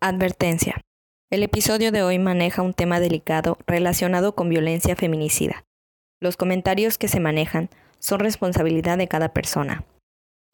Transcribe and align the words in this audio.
Advertencia. 0.00 0.80
El 1.28 1.42
episodio 1.42 1.90
de 1.90 2.04
hoy 2.04 2.20
maneja 2.20 2.62
un 2.62 2.72
tema 2.72 3.00
delicado 3.00 3.58
relacionado 3.66 4.36
con 4.36 4.48
violencia 4.48 4.94
feminicida. 4.94 5.64
Los 6.20 6.36
comentarios 6.36 6.98
que 6.98 7.08
se 7.08 7.18
manejan 7.18 7.68
son 7.98 8.20
responsabilidad 8.20 8.96
de 8.96 9.08
cada 9.08 9.32
persona. 9.32 9.84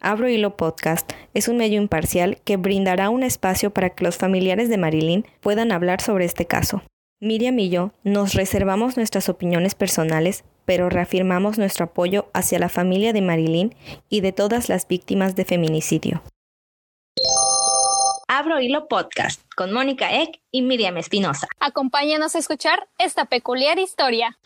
Abro 0.01 0.30
Hilo 0.30 0.57
Podcast 0.57 1.12
es 1.35 1.49
un 1.49 1.59
medio 1.59 1.79
imparcial 1.79 2.38
que 2.45 2.57
brindará 2.57 3.11
un 3.11 3.22
espacio 3.22 3.69
para 3.69 3.91
que 3.91 4.04
los 4.04 4.17
familiares 4.17 4.71
de 4.71 4.79
Marilyn 4.79 5.27
puedan 5.43 5.73
hablar 5.73 6.01
sobre 6.01 6.25
este 6.25 6.47
caso. 6.47 6.83
Miriam 7.21 7.59
y 7.59 7.69
yo 7.69 7.93
nos 8.03 8.33
reservamos 8.33 8.97
nuestras 8.97 9.29
opiniones 9.29 9.75
personales, 9.75 10.45
pero 10.65 10.89
reafirmamos 10.89 11.59
nuestro 11.59 11.85
apoyo 11.85 12.31
hacia 12.33 12.59
la 12.59 12.71
familia 12.71 13.13
de 13.13 13.21
Marilyn 13.21 13.75
y 14.09 14.23
de 14.23 14.33
todas 14.33 14.71
las 14.71 14.89
víctimas 14.89 15.37
de 15.37 15.45
feminicidio. 15.45 16.23
Abro 18.29 18.59
Hilo 18.59 18.88
Podcast 18.88 19.43
con 19.54 19.72
Mónica 19.72 20.22
Eck 20.22 20.41
y 20.50 20.62
Miriam 20.62 20.96
Espinosa. 20.96 21.46
Acompáñanos 21.60 22.34
a 22.34 22.38
escuchar 22.38 22.88
esta 22.98 23.27
peculiar 23.27 23.78
historia. 23.78 24.38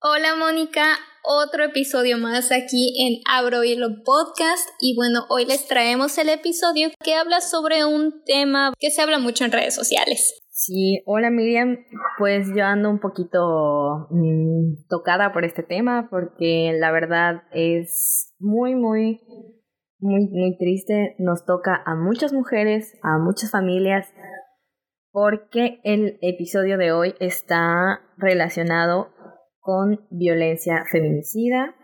Hola 0.00 0.36
Mónica, 0.36 0.84
otro 1.22 1.64
episodio 1.64 2.18
más 2.18 2.52
aquí 2.52 2.94
en 3.06 3.22
Abro 3.30 3.64
Hilo 3.64 3.88
Podcast 4.04 4.68
y 4.80 4.94
bueno, 4.96 5.24
hoy 5.30 5.46
les 5.46 5.66
traemos 5.66 6.18
el 6.18 6.28
episodio 6.28 6.90
que 7.02 7.14
habla 7.14 7.40
sobre 7.40 7.86
un 7.86 8.22
tema 8.26 8.74
que 8.78 8.90
se 8.90 9.00
habla 9.00 9.18
mucho 9.18 9.46
en 9.46 9.52
redes 9.52 9.74
sociales. 9.74 10.42
Sí, 10.50 11.02
hola 11.06 11.30
Miriam, 11.30 11.78
pues 12.18 12.48
yo 12.54 12.64
ando 12.64 12.90
un 12.90 13.00
poquito 13.00 14.08
mmm, 14.10 14.86
tocada 14.90 15.32
por 15.32 15.44
este 15.46 15.62
tema 15.62 16.06
porque 16.10 16.76
la 16.78 16.92
verdad 16.92 17.42
es 17.52 18.34
muy, 18.38 18.74
muy 18.74 19.20
muy, 20.04 20.28
muy 20.28 20.56
triste. 20.56 21.16
Nos 21.18 21.44
toca 21.44 21.82
a 21.84 21.96
muchas 21.96 22.32
mujeres, 22.32 22.92
a 23.02 23.18
muchas 23.18 23.50
familias, 23.50 24.06
porque 25.10 25.80
el 25.82 26.18
episodio 26.20 26.76
de 26.76 26.92
hoy 26.92 27.14
está 27.20 28.00
relacionado 28.18 29.08
con 29.60 30.06
violencia 30.10 30.84
feminicida. 30.92 31.74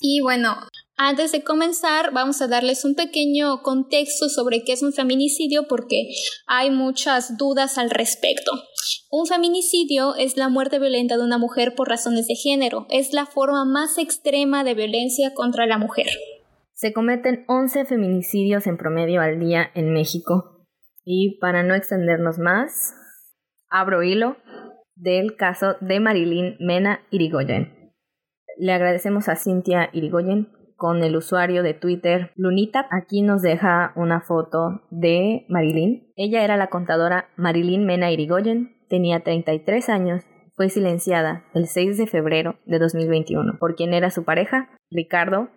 Y 0.00 0.22
bueno, 0.22 0.56
antes 0.96 1.32
de 1.32 1.44
comenzar, 1.44 2.12
vamos 2.12 2.40
a 2.40 2.48
darles 2.48 2.86
un 2.86 2.94
pequeño 2.94 3.62
contexto 3.62 4.30
sobre 4.30 4.64
qué 4.64 4.72
es 4.72 4.82
un 4.82 4.94
feminicidio 4.94 5.68
porque 5.68 6.08
hay 6.46 6.70
muchas 6.70 7.36
dudas 7.36 7.76
al 7.76 7.90
respecto. 7.90 8.52
Un 9.10 9.26
feminicidio 9.26 10.14
es 10.14 10.38
la 10.38 10.48
muerte 10.48 10.78
violenta 10.78 11.18
de 11.18 11.24
una 11.24 11.36
mujer 11.36 11.74
por 11.74 11.88
razones 11.88 12.26
de 12.26 12.36
género. 12.36 12.86
Es 12.88 13.12
la 13.12 13.26
forma 13.26 13.66
más 13.66 13.98
extrema 13.98 14.64
de 14.64 14.74
violencia 14.74 15.34
contra 15.34 15.66
la 15.66 15.76
mujer. 15.76 16.06
Se 16.80 16.94
cometen 16.94 17.44
11 17.46 17.84
feminicidios 17.84 18.66
en 18.66 18.78
promedio 18.78 19.20
al 19.20 19.38
día 19.38 19.70
en 19.74 19.92
México. 19.92 20.64
Y 21.04 21.38
para 21.38 21.62
no 21.62 21.74
extendernos 21.74 22.38
más, 22.38 22.94
abro 23.68 24.02
hilo 24.02 24.38
del 24.94 25.36
caso 25.36 25.76
de 25.82 26.00
Marilyn 26.00 26.56
Mena 26.58 27.00
Irigoyen. 27.10 27.92
Le 28.56 28.72
agradecemos 28.72 29.28
a 29.28 29.36
Cintia 29.36 29.90
Irigoyen 29.92 30.48
con 30.74 31.04
el 31.04 31.16
usuario 31.16 31.62
de 31.62 31.74
Twitter 31.74 32.32
Lunita. 32.34 32.86
Aquí 32.90 33.20
nos 33.20 33.42
deja 33.42 33.92
una 33.94 34.22
foto 34.22 34.80
de 34.88 35.44
Marilyn. 35.50 36.10
Ella 36.16 36.44
era 36.44 36.56
la 36.56 36.68
contadora 36.68 37.28
Marilyn 37.36 37.84
Mena 37.84 38.10
Irigoyen, 38.10 38.74
tenía 38.88 39.20
33 39.20 39.90
años, 39.90 40.24
fue 40.60 40.68
silenciada 40.68 41.46
el 41.54 41.68
6 41.68 41.96
de 41.96 42.06
febrero 42.06 42.60
de 42.66 42.78
2021 42.78 43.56
por 43.58 43.76
quien 43.76 43.94
era 43.94 44.10
su 44.10 44.24
pareja, 44.24 44.68
Ricardo 44.90 45.48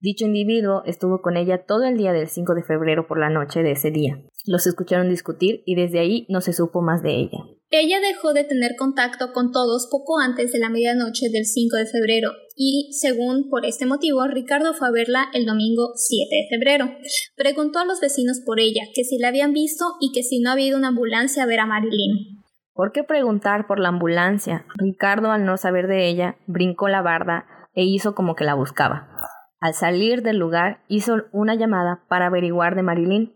Dicho 0.00 0.26
individuo 0.26 0.82
estuvo 0.86 1.20
con 1.22 1.36
ella 1.36 1.64
todo 1.66 1.84
el 1.84 1.96
día 1.96 2.12
del 2.12 2.28
5 2.28 2.54
de 2.54 2.62
febrero 2.62 3.08
por 3.08 3.18
la 3.18 3.30
noche 3.30 3.62
de 3.62 3.72
ese 3.72 3.90
día. 3.90 4.22
Los 4.46 4.66
escucharon 4.66 5.08
discutir 5.08 5.62
y 5.66 5.74
desde 5.74 5.98
ahí 5.98 6.24
no 6.28 6.40
se 6.40 6.52
supo 6.52 6.82
más 6.82 7.02
de 7.02 7.16
ella. 7.16 7.38
Ella 7.70 8.00
dejó 8.00 8.32
de 8.32 8.44
tener 8.44 8.76
contacto 8.76 9.32
con 9.32 9.50
todos 9.52 9.88
poco 9.90 10.20
antes 10.20 10.52
de 10.52 10.60
la 10.60 10.70
medianoche 10.70 11.30
del 11.30 11.44
5 11.44 11.76
de 11.76 11.86
febrero 11.86 12.30
y, 12.56 12.90
según 12.92 13.48
por 13.48 13.64
este 13.64 13.86
motivo, 13.86 14.26
Ricardo 14.26 14.72
fue 14.72 14.88
a 14.88 14.92
verla 14.92 15.26
el 15.34 15.46
domingo 15.46 15.92
7 15.94 16.28
de 16.30 16.48
febrero. 16.48 16.90
Preguntó 17.36 17.80
a 17.80 17.84
los 17.84 18.00
vecinos 18.00 18.40
por 18.44 18.60
ella, 18.60 18.82
que 18.94 19.04
si 19.04 19.18
la 19.18 19.28
habían 19.28 19.52
visto 19.52 19.84
y 20.00 20.12
que 20.12 20.22
si 20.22 20.40
no 20.40 20.50
había 20.50 20.68
ido 20.68 20.78
una 20.78 20.88
ambulancia 20.88 21.42
a 21.42 21.46
ver 21.46 21.60
a 21.60 21.66
Marilyn. 21.66 22.39
¿Por 22.80 22.92
qué 22.92 23.04
preguntar 23.04 23.66
por 23.66 23.78
la 23.78 23.90
ambulancia? 23.90 24.64
Ricardo, 24.74 25.32
al 25.32 25.44
no 25.44 25.58
saber 25.58 25.86
de 25.86 26.08
ella, 26.08 26.38
brincó 26.46 26.88
la 26.88 27.02
barda 27.02 27.44
e 27.74 27.84
hizo 27.84 28.14
como 28.14 28.34
que 28.34 28.44
la 28.44 28.54
buscaba. 28.54 29.06
Al 29.60 29.74
salir 29.74 30.22
del 30.22 30.38
lugar 30.38 30.82
hizo 30.88 31.24
una 31.30 31.56
llamada 31.56 32.06
para 32.08 32.28
averiguar 32.28 32.76
de 32.76 32.82
Marilyn 32.82 33.34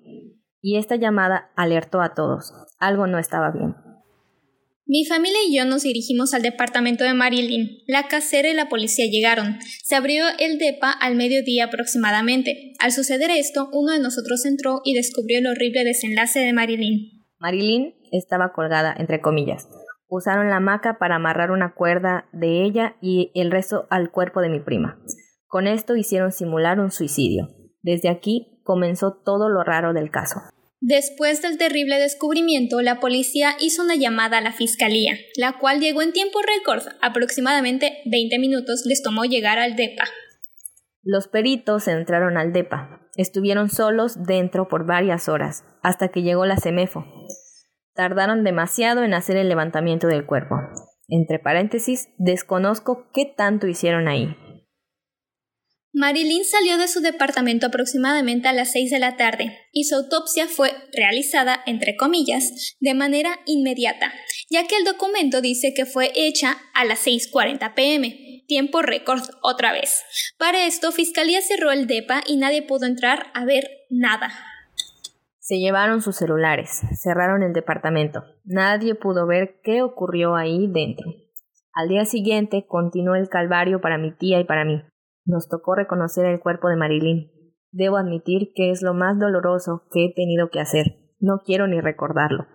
y 0.62 0.78
esta 0.78 0.97
llamada 0.97 1.50
alertó 1.56 2.00
a 2.00 2.15
todos. 2.15 2.55
Algo 2.78 3.06
no 3.06 3.19
estaba 3.19 3.50
bien. 3.50 3.75
Mi 4.87 5.05
familia 5.05 5.41
y 5.47 5.55
yo 5.55 5.66
nos 5.66 5.82
dirigimos 5.82 6.32
al 6.32 6.41
departamento 6.41 7.05
de 7.05 7.12
Marilyn. 7.12 7.69
La 7.87 8.09
casera 8.09 8.49
y 8.49 8.55
la 8.55 8.71
policía 8.71 9.05
llegaron. 9.11 9.59
Se 9.82 9.94
abrió 9.94 10.25
el 10.38 10.56
DEPA 10.56 10.91
al 10.91 11.16
mediodía 11.16 11.66
aproximadamente. 11.66 12.72
Al 12.78 12.93
suceder 12.93 13.31
esto, 13.31 13.69
uno 13.75 13.93
de 13.93 14.00
nosotros 14.00 14.47
entró 14.47 14.81
y 14.87 14.94
descubrió 14.94 15.41
el 15.41 15.49
horrible 15.49 15.84
desenlace 15.84 16.41
de 16.41 16.55
Marilyn. 16.55 17.15
Marilyn 17.44 17.93
estaba 18.19 18.52
colgada, 18.52 18.94
entre 18.97 19.20
comillas. 19.20 19.69
Usaron 20.08 20.50
la 20.50 20.56
hamaca 20.56 20.98
para 20.98 21.16
amarrar 21.16 21.50
una 21.50 21.75
cuerda 21.75 22.28
de 22.32 22.62
ella 22.62 22.97
y 23.00 23.32
el 23.34 23.50
resto 23.50 23.86
al 23.91 24.10
cuerpo 24.10 24.41
de 24.41 24.48
mi 24.48 24.60
prima. 24.60 24.98
Con 25.47 25.66
esto 25.66 25.97
hicieron 25.97 26.32
simular 26.32 26.80
un 26.80 26.91
suicidio. 26.91 27.48
Desde 27.82 28.08
aquí 28.08 28.60
comenzó 28.64 29.12
todo 29.25 29.48
lo 29.48 29.62
raro 29.62 29.92
del 29.92 30.10
caso. 30.10 30.41
Después 30.80 31.41
del 31.41 31.56
terrible 31.56 31.98
descubrimiento, 31.98 32.82
la 32.82 33.00
policía 33.00 33.56
hizo 33.58 33.82
una 33.82 33.97
llamada 33.97 34.38
a 34.38 34.41
la 34.42 34.52
fiscalía, 34.52 35.14
la 35.36 35.58
cual 35.58 35.81
llegó 35.81 36.02
en 36.02 36.12
tiempo 36.12 36.41
récord. 36.42 36.82
Aproximadamente 37.00 38.02
20 38.04 38.38
minutos 38.38 38.82
les 38.84 39.02
tomó 39.02 39.25
llegar 39.25 39.58
al 39.58 39.76
DEPA. 39.76 40.04
Los 41.02 41.28
peritos 41.28 41.88
entraron 41.88 42.36
al 42.36 42.52
DEPA. 42.52 43.00
Estuvieron 43.16 43.70
solos 43.70 44.25
dentro 44.26 44.69
por 44.69 44.86
varias 44.86 45.28
horas, 45.28 45.64
hasta 45.82 46.08
que 46.08 46.22
llegó 46.22 46.44
la 46.46 46.56
CEMEFO. 46.56 47.04
Tardaron 47.94 48.44
demasiado 48.44 49.05
en 49.05 49.15
hacer 49.15 49.37
el 49.37 49.49
levantamiento 49.49 50.06
del 50.09 50.27
cuerpo. 50.27 50.56
Entre 51.09 51.38
paréntesis, 51.38 52.09
desconozco 52.19 53.09
qué 53.12 53.25
tanto 53.25 53.66
hicieron 53.66 54.09
ahí. 54.09 54.37
Marilyn 55.97 56.44
salió 56.44 56.77
de 56.77 56.88
su 56.88 57.00
departamento 57.00 57.69
aproximadamente 57.69 58.49
a 58.49 58.53
las 58.53 58.72
6 58.72 58.91
de 58.91 58.99
la 58.99 59.16
tarde 59.16 59.56
y 59.71 59.84
su 59.84 59.94
autopsia 59.94 60.49
fue 60.49 60.72
realizada, 60.93 61.62
entre 61.66 61.97
comillas, 61.97 62.75
de 62.81 62.94
manera 62.94 63.38
inmediata, 63.47 64.12
ya 64.50 64.66
que 64.66 64.76
el 64.76 64.82
documento 64.82 65.41
dice 65.41 65.72
que 65.72 65.87
fue 65.87 66.11
hecha 66.16 66.59
a 66.75 66.84
las 66.84 67.06
6.40 67.06 67.75
pm, 67.75 68.43
tiempo 68.49 68.82
récord 68.82 69.22
otra 69.41 69.72
vez. 69.72 70.03
Para 70.37 70.66
esto, 70.66 70.91
Fiscalía 70.91 71.41
cerró 71.41 71.71
el 71.71 71.87
DEPA 71.87 72.25
y 72.26 72.38
nadie 72.38 72.62
pudo 72.62 72.87
entrar 72.87 73.31
a 73.32 73.44
ver 73.44 73.71
nada. 73.88 74.34
Se 75.44 75.59
llevaron 75.59 76.00
sus 76.00 76.16
celulares, 76.16 76.81
cerraron 76.94 77.43
el 77.43 77.53
departamento. 77.53 78.25
Nadie 78.44 78.94
pudo 78.94 79.27
ver 79.27 79.60
qué 79.62 79.82
ocurrió 79.82 80.37
ahí 80.37 80.69
dentro. 80.72 81.05
Al 81.75 81.91
día 81.91 82.06
siguiente 82.06 82.65
continuó 82.66 83.15
el 83.15 83.28
calvario 83.28 83.82
para 83.82 83.99
mi 83.99 84.16
tía 84.16 84.41
y 84.41 84.44
para 84.44 84.65
mí. 84.65 84.81
Nos 85.27 85.50
tocó 85.50 85.75
reconocer 85.75 86.25
el 86.25 86.41
cuerpo 86.41 86.71
de 86.71 86.77
Marilyn. 86.77 87.31
Debo 87.72 87.99
admitir 87.99 88.53
que 88.55 88.71
es 88.71 88.81
lo 88.81 88.94
más 88.94 89.19
doloroso 89.19 89.82
que 89.93 90.06
he 90.06 90.15
tenido 90.15 90.49
que 90.49 90.60
hacer. 90.60 90.87
No 91.21 91.43
quiero 91.44 91.66
ni 91.66 91.78
recordarlo. 91.78 92.47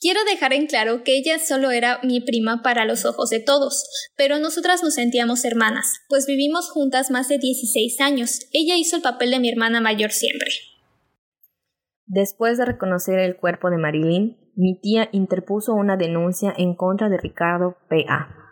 Quiero 0.00 0.24
dejar 0.24 0.54
en 0.54 0.68
claro 0.68 1.04
que 1.04 1.14
ella 1.14 1.38
solo 1.38 1.72
era 1.72 2.00
mi 2.02 2.22
prima 2.22 2.62
para 2.62 2.86
los 2.86 3.04
ojos 3.04 3.28
de 3.28 3.40
todos, 3.40 3.86
pero 4.16 4.38
nosotras 4.38 4.82
nos 4.82 4.94
sentíamos 4.94 5.44
hermanas, 5.44 6.00
pues 6.08 6.26
vivimos 6.26 6.70
juntas 6.70 7.10
más 7.10 7.28
de 7.28 7.36
16 7.36 8.00
años. 8.00 8.48
Ella 8.54 8.76
hizo 8.78 8.96
el 8.96 9.02
papel 9.02 9.30
de 9.30 9.40
mi 9.40 9.50
hermana 9.50 9.82
mayor 9.82 10.10
siempre. 10.10 10.48
Después 12.06 12.58
de 12.58 12.64
reconocer 12.64 13.18
el 13.18 13.36
cuerpo 13.36 13.70
de 13.70 13.78
Marilyn, 13.78 14.36
mi 14.54 14.80
tía 14.80 15.08
interpuso 15.12 15.74
una 15.74 15.96
denuncia 15.96 16.52
en 16.56 16.74
contra 16.74 17.08
de 17.08 17.18
Ricardo 17.18 17.76
P.A 17.88 18.44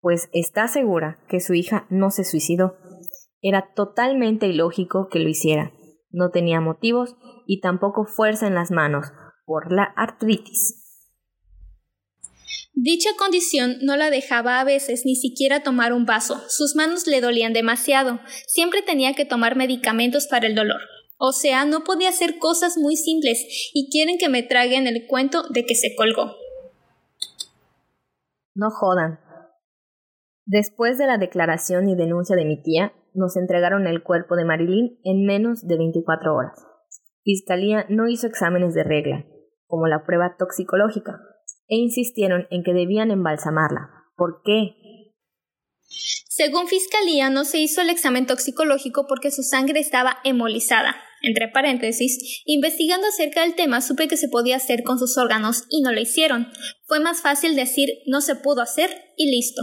pues 0.00 0.28
está 0.32 0.68
segura 0.68 1.18
que 1.28 1.40
su 1.40 1.54
hija 1.54 1.86
no 1.90 2.10
se 2.10 2.24
suicidó. 2.24 2.76
Era 3.40 3.72
totalmente 3.74 4.46
ilógico 4.46 5.08
que 5.10 5.18
lo 5.18 5.28
hiciera. 5.28 5.72
No 6.10 6.30
tenía 6.30 6.60
motivos 6.60 7.16
y 7.46 7.60
tampoco 7.60 8.06
fuerza 8.06 8.46
en 8.46 8.54
las 8.54 8.70
manos 8.70 9.06
por 9.44 9.72
la 9.72 9.84
artritis. 9.84 10.84
Dicha 12.74 13.10
condición 13.18 13.78
no 13.82 13.96
la 13.96 14.10
dejaba 14.10 14.60
a 14.60 14.64
veces 14.64 15.02
ni 15.04 15.16
siquiera 15.16 15.62
tomar 15.62 15.92
un 15.92 16.06
vaso. 16.06 16.40
Sus 16.48 16.76
manos 16.76 17.06
le 17.06 17.20
dolían 17.20 17.52
demasiado. 17.52 18.20
Siempre 18.46 18.82
tenía 18.82 19.14
que 19.14 19.24
tomar 19.24 19.56
medicamentos 19.56 20.28
para 20.28 20.46
el 20.46 20.54
dolor. 20.54 20.80
O 21.18 21.32
sea, 21.32 21.64
no 21.64 21.84
podía 21.84 22.08
hacer 22.08 22.38
cosas 22.38 22.78
muy 22.78 22.96
simples 22.96 23.70
y 23.74 23.90
quieren 23.90 24.18
que 24.18 24.28
me 24.28 24.42
traguen 24.42 24.86
el 24.86 25.06
cuento 25.06 25.42
de 25.50 25.66
que 25.66 25.74
se 25.74 25.94
colgó. 25.96 26.36
No 28.54 28.70
jodan, 28.70 29.18
Después 30.50 30.96
de 30.96 31.06
la 31.06 31.18
declaración 31.18 31.90
y 31.90 31.94
denuncia 31.94 32.34
de 32.34 32.46
mi 32.46 32.62
tía, 32.62 32.94
nos 33.12 33.36
entregaron 33.36 33.86
el 33.86 34.02
cuerpo 34.02 34.34
de 34.34 34.46
Marilyn 34.46 34.98
en 35.04 35.26
menos 35.26 35.66
de 35.68 35.76
24 35.76 36.34
horas. 36.34 36.58
Fiscalía 37.22 37.84
no 37.90 38.08
hizo 38.08 38.26
exámenes 38.26 38.72
de 38.72 38.82
regla, 38.82 39.26
como 39.66 39.88
la 39.88 40.06
prueba 40.06 40.36
toxicológica, 40.38 41.20
e 41.68 41.76
insistieron 41.76 42.46
en 42.50 42.62
que 42.62 42.72
debían 42.72 43.10
embalsamarla. 43.10 43.90
¿Por 44.16 44.40
qué? 44.42 45.12
Según 45.82 46.66
Fiscalía, 46.66 47.28
no 47.28 47.44
se 47.44 47.58
hizo 47.58 47.82
el 47.82 47.90
examen 47.90 48.24
toxicológico 48.24 49.04
porque 49.06 49.30
su 49.30 49.42
sangre 49.42 49.80
estaba 49.80 50.16
hemolizada. 50.24 50.96
Entre 51.22 51.48
paréntesis, 51.48 52.42
investigando 52.44 53.06
acerca 53.06 53.42
del 53.42 53.54
tema 53.54 53.80
supe 53.80 54.08
que 54.08 54.16
se 54.16 54.28
podía 54.28 54.56
hacer 54.56 54.82
con 54.82 54.98
sus 54.98 55.18
órganos 55.18 55.64
y 55.68 55.82
no 55.82 55.92
lo 55.92 56.00
hicieron. 56.00 56.48
Fue 56.86 57.00
más 57.00 57.22
fácil 57.22 57.56
decir 57.56 57.88
no 58.06 58.20
se 58.20 58.36
pudo 58.36 58.62
hacer 58.62 58.90
y 59.16 59.30
listo. 59.30 59.62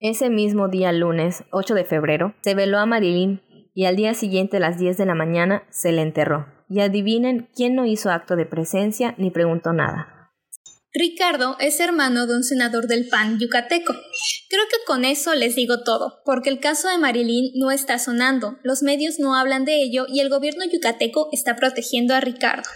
Ese 0.00 0.30
mismo 0.30 0.68
día 0.68 0.92
lunes, 0.92 1.44
8 1.52 1.74
de 1.74 1.84
febrero, 1.84 2.34
se 2.42 2.54
veló 2.54 2.78
a 2.78 2.86
Marilyn 2.86 3.42
y 3.74 3.84
al 3.84 3.96
día 3.96 4.14
siguiente 4.14 4.56
a 4.56 4.60
las 4.60 4.78
10 4.78 4.96
de 4.96 5.06
la 5.06 5.14
mañana 5.14 5.64
se 5.70 5.92
le 5.92 6.02
enterró. 6.02 6.46
Y 6.68 6.80
adivinen 6.80 7.48
quién 7.54 7.74
no 7.74 7.86
hizo 7.86 8.10
acto 8.10 8.36
de 8.36 8.44
presencia 8.44 9.14
ni 9.18 9.30
preguntó 9.30 9.72
nada. 9.72 10.17
Ricardo 10.98 11.54
es 11.60 11.78
hermano 11.78 12.26
de 12.26 12.34
un 12.34 12.42
senador 12.42 12.88
del 12.88 13.06
PAN 13.08 13.38
yucateco. 13.38 13.92
Creo 13.92 14.64
que 14.68 14.84
con 14.84 15.04
eso 15.04 15.32
les 15.36 15.54
digo 15.54 15.84
todo, 15.84 16.22
porque 16.24 16.50
el 16.50 16.58
caso 16.58 16.88
de 16.88 16.98
Marilyn 16.98 17.52
no 17.54 17.70
está 17.70 18.00
sonando, 18.00 18.58
los 18.64 18.82
medios 18.82 19.20
no 19.20 19.36
hablan 19.36 19.64
de 19.64 19.80
ello 19.80 20.06
y 20.08 20.18
el 20.18 20.28
gobierno 20.28 20.64
yucateco 20.64 21.28
está 21.30 21.54
protegiendo 21.54 22.16
a 22.16 22.20
Ricardo. 22.20 22.68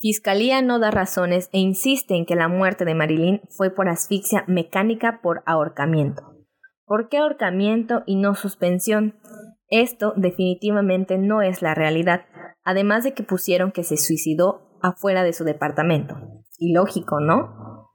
Fiscalía 0.00 0.62
no 0.62 0.78
da 0.78 0.90
razones 0.90 1.50
e 1.52 1.58
insiste 1.58 2.14
en 2.14 2.24
que 2.24 2.36
la 2.36 2.48
muerte 2.48 2.86
de 2.86 2.94
Marilyn 2.94 3.42
fue 3.50 3.68
por 3.68 3.90
asfixia 3.90 4.44
mecánica 4.48 5.20
por 5.22 5.42
ahorcamiento. 5.44 6.22
¿Por 6.86 7.10
qué 7.10 7.18
ahorcamiento 7.18 8.02
y 8.06 8.16
no 8.16 8.34
suspensión? 8.34 9.20
Esto 9.68 10.14
definitivamente 10.16 11.18
no 11.18 11.42
es 11.42 11.60
la 11.60 11.74
realidad, 11.74 12.24
además 12.64 13.04
de 13.04 13.12
que 13.12 13.24
pusieron 13.24 13.72
que 13.72 13.84
se 13.84 13.98
suicidó 13.98 14.71
afuera 14.82 15.24
de 15.24 15.32
su 15.32 15.44
departamento. 15.44 16.16
Ilógico, 16.58 17.20
¿no? 17.20 17.90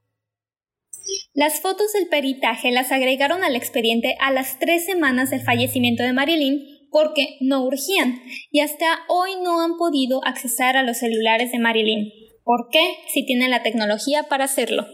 Las 1.34 1.60
fotos 1.60 1.92
del 1.92 2.08
peritaje 2.08 2.72
las 2.72 2.90
agregaron 2.90 3.44
al 3.44 3.54
expediente 3.54 4.16
a 4.20 4.32
las 4.32 4.58
tres 4.58 4.84
semanas 4.84 5.30
del 5.30 5.40
fallecimiento 5.40 6.02
de 6.02 6.12
Marilyn 6.12 6.78
porque 6.90 7.36
no 7.40 7.64
urgían 7.64 8.20
y 8.50 8.60
hasta 8.60 8.86
hoy 9.08 9.30
no 9.42 9.60
han 9.60 9.76
podido 9.76 10.20
accesar 10.24 10.76
a 10.76 10.82
los 10.82 10.98
celulares 10.98 11.52
de 11.52 11.58
Marilyn. 11.58 12.10
¿Por 12.44 12.68
qué? 12.70 12.94
Si 13.12 13.24
tienen 13.26 13.50
la 13.50 13.62
tecnología 13.62 14.24
para 14.24 14.44
hacerlo. 14.44 14.86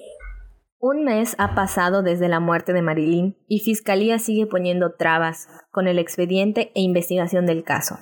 Un 0.80 1.04
mes 1.04 1.34
ha 1.38 1.54
pasado 1.54 2.02
desde 2.02 2.28
la 2.28 2.40
muerte 2.40 2.74
de 2.74 2.82
Marilyn 2.82 3.38
y 3.48 3.60
Fiscalía 3.60 4.18
sigue 4.18 4.46
poniendo 4.46 4.96
trabas 4.98 5.48
con 5.70 5.88
el 5.88 5.98
expediente 5.98 6.72
e 6.74 6.82
investigación 6.82 7.46
del 7.46 7.64
caso. 7.64 7.96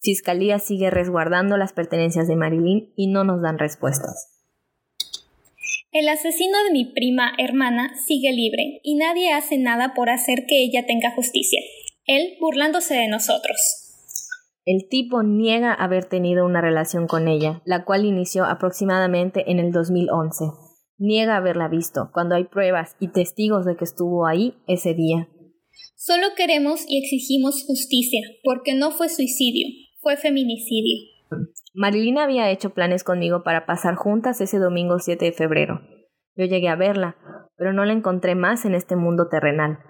Fiscalía 0.00 0.58
sigue 0.58 0.90
resguardando 0.90 1.56
las 1.56 1.72
pertenencias 1.72 2.28
de 2.28 2.36
Marilyn 2.36 2.92
y 2.96 3.08
no 3.08 3.24
nos 3.24 3.42
dan 3.42 3.58
respuestas. 3.58 4.36
El 5.92 6.08
asesino 6.08 6.62
de 6.64 6.72
mi 6.72 6.84
prima 6.84 7.32
hermana 7.38 7.94
sigue 8.06 8.32
libre 8.32 8.80
y 8.82 8.96
nadie 8.96 9.32
hace 9.32 9.56
nada 9.56 9.94
por 9.94 10.10
hacer 10.10 10.44
que 10.46 10.62
ella 10.62 10.84
tenga 10.86 11.14
justicia. 11.14 11.60
Él 12.04 12.36
burlándose 12.40 12.94
de 12.94 13.08
nosotros. 13.08 13.56
El 14.66 14.88
tipo 14.88 15.22
niega 15.22 15.72
haber 15.72 16.04
tenido 16.04 16.44
una 16.44 16.60
relación 16.60 17.06
con 17.06 17.28
ella, 17.28 17.62
la 17.64 17.84
cual 17.84 18.04
inició 18.04 18.44
aproximadamente 18.44 19.50
en 19.50 19.58
el 19.58 19.72
2011. 19.72 20.44
Niega 20.98 21.36
haberla 21.36 21.68
visto, 21.68 22.10
cuando 22.12 22.34
hay 22.34 22.44
pruebas 22.44 22.96
y 23.00 23.08
testigos 23.08 23.64
de 23.64 23.76
que 23.76 23.84
estuvo 23.84 24.26
ahí 24.26 24.54
ese 24.66 24.92
día. 24.92 25.28
Solo 25.94 26.34
queremos 26.36 26.84
y 26.88 26.98
exigimos 26.98 27.64
justicia, 27.64 28.20
porque 28.42 28.74
no 28.74 28.90
fue 28.90 29.08
suicidio, 29.08 29.68
fue 30.06 30.16
feminicidio. 30.16 31.08
Marilina 31.74 32.22
había 32.22 32.48
hecho 32.52 32.70
planes 32.70 33.02
conmigo 33.02 33.42
para 33.42 33.66
pasar 33.66 33.96
juntas 33.96 34.40
ese 34.40 34.60
domingo 34.60 35.00
7 35.00 35.24
de 35.24 35.32
febrero. 35.32 35.80
Yo 36.36 36.44
llegué 36.44 36.68
a 36.68 36.76
verla, 36.76 37.16
pero 37.56 37.72
no 37.72 37.84
la 37.84 37.92
encontré 37.92 38.36
más 38.36 38.64
en 38.64 38.76
este 38.76 38.94
mundo 38.94 39.26
terrenal. 39.28 39.80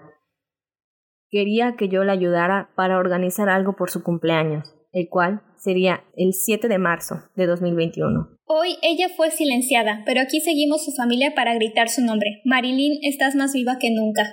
Quería 1.29 1.75
que 1.75 1.87
yo 1.87 2.03
la 2.03 2.13
ayudara 2.13 2.71
para 2.75 2.97
organizar 2.97 3.47
algo 3.47 3.75
por 3.75 3.91
su 3.91 4.01
cumpleaños, 4.01 4.73
el 4.91 5.07
cual 5.07 5.43
sería 5.55 6.03
el 6.15 6.33
7 6.33 6.67
de 6.67 6.79
marzo 6.79 7.17
de 7.35 7.45
2021. 7.45 8.39
Hoy 8.45 8.69
ella 8.81 9.09
fue 9.15 9.29
silenciada, 9.29 10.01
pero 10.07 10.19
aquí 10.21 10.39
seguimos 10.41 10.83
su 10.83 10.93
familia 10.93 11.33
para 11.35 11.53
gritar 11.53 11.89
su 11.89 12.03
nombre. 12.03 12.41
Marilyn, 12.43 12.97
estás 13.03 13.35
más 13.35 13.53
viva 13.53 13.77
que 13.79 13.91
nunca. 13.91 14.23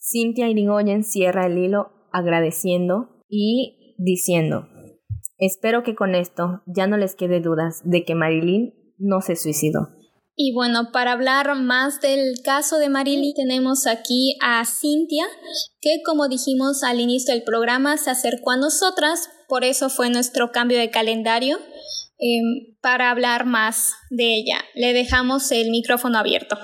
Cintia 0.00 0.48
Irigoyen 0.48 1.04
cierra 1.04 1.46
el 1.46 1.56
hilo 1.56 1.92
agradeciendo 2.10 3.22
y 3.28 3.78
diciendo, 3.96 4.68
Espero 5.44 5.82
que 5.82 5.96
con 5.96 6.14
esto 6.14 6.62
ya 6.66 6.86
no 6.86 6.96
les 6.96 7.16
quede 7.16 7.40
dudas 7.40 7.80
de 7.82 8.04
que 8.04 8.14
Marilyn 8.14 8.74
no 8.96 9.20
se 9.22 9.34
suicidó. 9.34 9.88
Y 10.36 10.54
bueno, 10.54 10.92
para 10.92 11.10
hablar 11.10 11.56
más 11.56 12.00
del 12.00 12.36
caso 12.44 12.78
de 12.78 12.88
Marilyn, 12.88 13.34
tenemos 13.34 13.88
aquí 13.88 14.38
a 14.40 14.64
Cintia, 14.64 15.24
que 15.80 16.00
como 16.06 16.28
dijimos 16.28 16.84
al 16.84 17.00
inicio 17.00 17.34
del 17.34 17.42
programa, 17.42 17.96
se 17.96 18.10
acercó 18.10 18.52
a 18.52 18.56
nosotras, 18.56 19.28
por 19.48 19.64
eso 19.64 19.90
fue 19.90 20.10
nuestro 20.10 20.52
cambio 20.52 20.78
de 20.78 20.92
calendario, 20.92 21.58
em, 22.20 22.76
para 22.80 23.10
hablar 23.10 23.44
más 23.44 23.94
de 24.10 24.36
ella. 24.36 24.58
Le 24.76 24.92
dejamos 24.92 25.50
el 25.50 25.72
micrófono 25.72 26.18
abierto. 26.18 26.54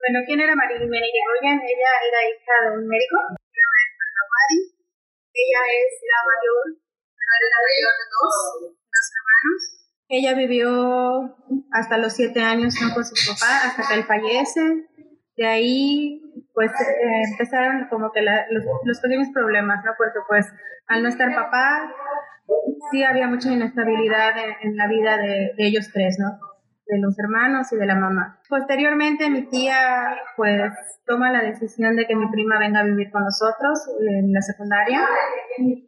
Bueno, 0.00 0.18
¿quién 0.26 0.38
era 0.38 0.54
Marilyn 0.54 0.92
Ella 0.92 1.02
era 1.40 2.28
hija 2.28 2.52
de 2.62 2.78
un 2.78 2.86
médico, 2.86 3.16
ella 5.38 5.62
es 5.70 5.92
la 6.02 6.20
mayor, 6.26 6.64
la 6.74 7.58
mayor 7.66 7.92
de 7.98 8.06
dos, 8.10 8.34
dos 8.70 9.06
hermanos. 9.14 9.60
Ella 10.10 10.34
vivió 10.34 11.36
hasta 11.70 11.98
los 11.98 12.12
siete 12.14 12.40
años 12.40 12.74
con 12.94 13.04
su 13.04 13.14
papá, 13.30 13.66
hasta 13.66 13.82
que 13.86 13.94
él 13.94 14.04
fallece. 14.04 14.86
De 15.36 15.46
ahí, 15.46 16.22
pues, 16.54 16.72
eh, 16.72 17.22
empezaron 17.30 17.88
como 17.88 18.10
que 18.10 18.22
los, 18.22 19.00
pequeños 19.00 19.28
problemas, 19.32 19.84
¿no? 19.84 19.92
Porque, 19.96 20.18
pues, 20.28 20.46
al 20.88 21.02
no 21.02 21.08
estar 21.08 21.32
papá, 21.34 21.92
sí 22.90 23.04
había 23.04 23.28
mucha 23.28 23.52
inestabilidad 23.52 24.32
en, 24.62 24.76
la 24.76 24.88
vida 24.88 25.18
de 25.18 25.54
ellos 25.58 25.90
tres, 25.92 26.16
¿no? 26.18 26.38
De 26.88 26.98
los 26.98 27.18
hermanos 27.18 27.72
y 27.72 27.76
de 27.76 27.86
la 27.86 27.94
mamá. 27.94 28.40
Posteriormente 28.48 29.28
mi 29.28 29.42
tía 29.48 30.16
pues 30.36 30.72
toma 31.06 31.30
la 31.30 31.42
decisión 31.42 31.96
de 31.96 32.06
que 32.06 32.16
mi 32.16 32.30
prima 32.30 32.58
venga 32.58 32.80
a 32.80 32.84
vivir 32.84 33.10
con 33.10 33.22
nosotros 33.22 33.78
en 34.00 34.32
la 34.32 34.40
secundaria. 34.40 35.00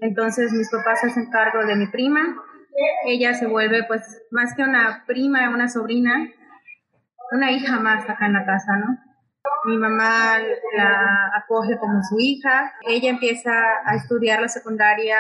Entonces 0.00 0.52
mis 0.52 0.70
papás 0.70 1.00
se 1.00 1.08
hacen 1.08 1.31
cargo 1.31 1.64
de 1.64 1.76
mi 1.76 1.87
prima. 1.87 2.20
Ella 3.06 3.34
se 3.34 3.46
vuelve 3.46 3.84
pues 3.84 4.22
más 4.31 4.55
que 4.55 4.63
una 4.63 5.05
prima, 5.06 5.51
una 5.51 5.69
sobrina, 5.69 6.29
una 7.32 7.51
hija 7.51 7.81
más 7.81 8.08
acá 8.08 8.27
en 8.27 8.34
la 8.34 8.44
casa, 8.44 8.77
¿no? 8.77 9.09
Mi 9.65 9.77
mamá 9.77 10.39
la 10.77 11.31
acoge 11.35 11.79
como 11.79 12.03
su 12.03 12.19
hija. 12.19 12.73
Ella 12.87 13.11
empieza 13.11 13.53
a 13.85 13.94
estudiar 13.94 14.41
la 14.41 14.49
secundaria 14.49 15.17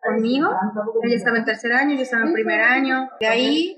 conmigo. 0.00 0.48
Ella 1.02 1.16
estaba 1.16 1.38
en 1.38 1.44
tercer 1.44 1.72
año, 1.72 1.94
yo 1.94 2.02
estaba 2.02 2.24
en 2.24 2.32
primer 2.32 2.60
año. 2.60 3.08
De 3.20 3.26
ahí 3.26 3.76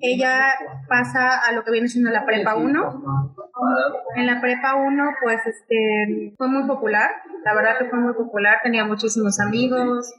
ella 0.00 0.54
pasa 0.88 1.38
a 1.46 1.52
lo 1.52 1.62
que 1.62 1.72
viene 1.72 1.88
siendo 1.88 2.10
la 2.10 2.24
prepa 2.24 2.56
1. 2.56 3.02
En 4.16 4.26
la 4.26 4.40
prepa 4.40 4.76
1 4.76 5.10
pues 5.22 5.46
este, 5.46 6.34
fue 6.36 6.48
muy 6.48 6.66
popular, 6.66 7.10
la 7.44 7.54
verdad 7.54 7.78
que 7.78 7.86
fue 7.86 7.98
muy 7.98 8.14
popular, 8.14 8.58
tenía 8.62 8.84
muchísimos 8.84 9.40
amigos, 9.40 10.14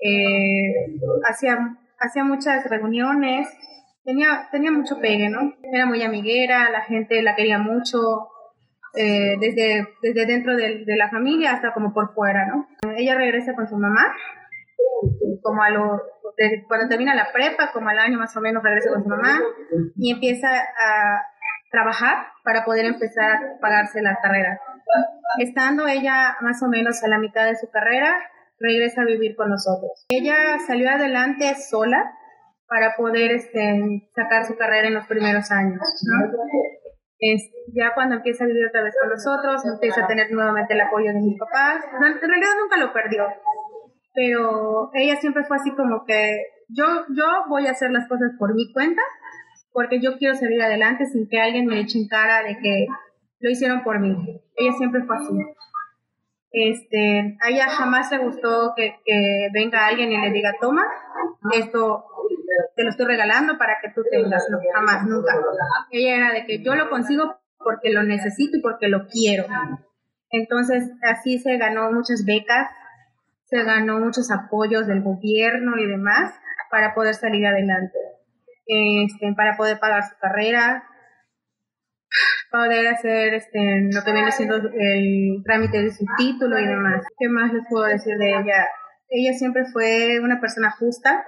eh, 0.00 0.96
hacía, 1.28 1.76
hacía 1.98 2.24
muchas 2.24 2.64
reuniones, 2.68 3.48
tenía, 4.10 4.48
tenía 4.50 4.72
mucho 4.72 4.98
pegue, 5.00 5.28
¿no? 5.28 5.54
Era 5.62 5.86
muy 5.86 6.02
amiguera, 6.02 6.70
la 6.70 6.82
gente 6.82 7.22
la 7.22 7.36
quería 7.36 7.58
mucho, 7.58 8.28
eh, 8.94 9.36
desde, 9.40 9.86
desde 10.02 10.26
dentro 10.26 10.56
de, 10.56 10.84
de, 10.84 10.96
la 10.96 11.08
familia 11.10 11.52
hasta 11.52 11.72
como 11.72 11.94
por 11.94 12.12
fuera, 12.12 12.46
¿no? 12.46 12.66
Ella 12.96 13.14
regresa 13.14 13.54
con 13.54 13.68
su 13.68 13.76
mamá, 13.76 14.02
como 15.42 15.62
a 15.62 15.70
lo, 15.70 16.02
cuando 16.66 16.88
termina 16.88 17.14
la 17.14 17.32
prepa, 17.32 17.70
como 17.72 17.88
al 17.88 17.98
año 17.98 18.18
más 18.18 18.36
o 18.36 18.40
menos 18.40 18.62
regresa 18.62 18.90
con 18.90 19.02
su 19.04 19.08
mamá 19.08 19.40
y 19.96 20.12
empieza 20.12 20.48
a 20.48 21.22
trabajar 21.70 22.26
para 22.42 22.64
poder 22.64 22.86
empezar 22.86 23.36
a 23.36 23.60
pagarse 23.60 24.02
la 24.02 24.18
carrera. 24.20 24.60
Estando 25.38 25.86
ella 25.86 26.36
más 26.40 26.60
o 26.62 26.68
menos 26.68 27.02
a 27.04 27.08
la 27.08 27.18
mitad 27.18 27.46
de 27.46 27.54
su 27.54 27.70
carrera, 27.70 28.12
regresa 28.58 29.02
a 29.02 29.04
vivir 29.04 29.36
con 29.36 29.50
nosotros. 29.50 30.04
Ella 30.08 30.58
salió 30.66 30.90
adelante 30.90 31.54
sola, 31.54 32.12
para 32.70 32.94
poder 32.96 33.32
este, 33.32 34.08
sacar 34.14 34.46
su 34.46 34.56
carrera 34.56 34.86
en 34.86 34.94
los 34.94 35.06
primeros 35.08 35.50
años. 35.50 35.80
Es, 37.18 37.50
ya 37.74 37.92
cuando 37.94 38.14
empieza 38.14 38.44
a 38.44 38.46
vivir 38.46 38.64
otra 38.64 38.84
vez 38.84 38.94
con 38.98 39.10
nosotros, 39.10 39.66
empieza 39.66 40.04
a 40.04 40.06
tener 40.06 40.30
nuevamente 40.30 40.74
el 40.74 40.80
apoyo 40.80 41.12
de 41.12 41.20
mis 41.20 41.36
papás. 41.36 41.84
En 41.92 42.30
realidad 42.30 42.52
nunca 42.62 42.76
lo 42.78 42.92
perdió, 42.92 43.26
pero 44.14 44.90
ella 44.94 45.16
siempre 45.16 45.44
fue 45.44 45.56
así 45.56 45.74
como 45.74 46.04
que 46.06 46.44
yo, 46.68 46.86
yo 47.08 47.24
voy 47.48 47.66
a 47.66 47.72
hacer 47.72 47.90
las 47.90 48.08
cosas 48.08 48.30
por 48.38 48.54
mi 48.54 48.72
cuenta, 48.72 49.02
porque 49.72 50.00
yo 50.00 50.16
quiero 50.16 50.36
salir 50.36 50.62
adelante 50.62 51.06
sin 51.06 51.28
que 51.28 51.40
alguien 51.40 51.66
me 51.66 51.80
eche 51.80 51.98
en 51.98 52.06
cara 52.06 52.44
de 52.44 52.56
que 52.56 52.86
lo 53.40 53.50
hicieron 53.50 53.82
por 53.82 53.98
mí. 53.98 54.14
Ella 54.54 54.72
siempre 54.78 55.02
fue 55.02 55.16
así. 55.16 55.34
Este, 56.52 57.36
a 57.42 57.48
ella 57.48 57.68
jamás 57.68 58.12
le 58.12 58.18
gustó 58.18 58.74
que, 58.76 58.94
que 59.04 59.48
venga 59.52 59.86
alguien 59.86 60.12
y 60.12 60.20
le 60.20 60.30
diga, 60.30 60.54
toma, 60.60 60.84
esto 61.52 62.04
te 62.76 62.84
lo 62.84 62.90
estoy 62.90 63.06
regalando 63.06 63.58
para 63.58 63.78
que 63.80 63.90
tú 63.94 64.02
tengas, 64.10 64.46
no, 64.50 64.58
jamás, 64.74 65.06
nunca. 65.06 65.34
Ella 65.90 66.16
era 66.16 66.32
de 66.32 66.46
que 66.46 66.62
yo 66.62 66.74
lo 66.74 66.88
consigo 66.90 67.40
porque 67.58 67.90
lo 67.90 68.02
necesito 68.02 68.56
y 68.56 68.62
porque 68.62 68.88
lo 68.88 69.06
quiero. 69.06 69.46
Entonces, 70.30 70.90
así 71.02 71.38
se 71.38 71.56
ganó 71.56 71.92
muchas 71.92 72.24
becas, 72.24 72.68
se 73.44 73.62
ganó 73.64 73.98
muchos 73.98 74.30
apoyos 74.30 74.86
del 74.86 75.02
gobierno 75.02 75.76
y 75.78 75.86
demás 75.86 76.32
para 76.70 76.94
poder 76.94 77.14
salir 77.14 77.46
adelante, 77.46 77.98
este, 78.66 79.34
para 79.34 79.56
poder 79.56 79.80
pagar 79.80 80.04
su 80.04 80.16
carrera, 80.20 80.84
poder 82.50 82.86
hacer 82.88 83.34
este, 83.34 83.90
lo 83.92 84.02
que 84.04 84.12
viene 84.12 84.30
siendo 84.32 84.56
el 84.56 85.42
trámite 85.44 85.82
de 85.82 85.90
su 85.90 86.04
título 86.16 86.58
y 86.58 86.66
demás. 86.66 87.04
¿Qué 87.18 87.28
más 87.28 87.52
les 87.52 87.64
puedo 87.68 87.84
decir 87.86 88.16
de 88.16 88.30
ella? 88.30 88.68
Ella 89.08 89.32
siempre 89.32 89.64
fue 89.72 90.20
una 90.20 90.40
persona 90.40 90.70
justa, 90.70 91.24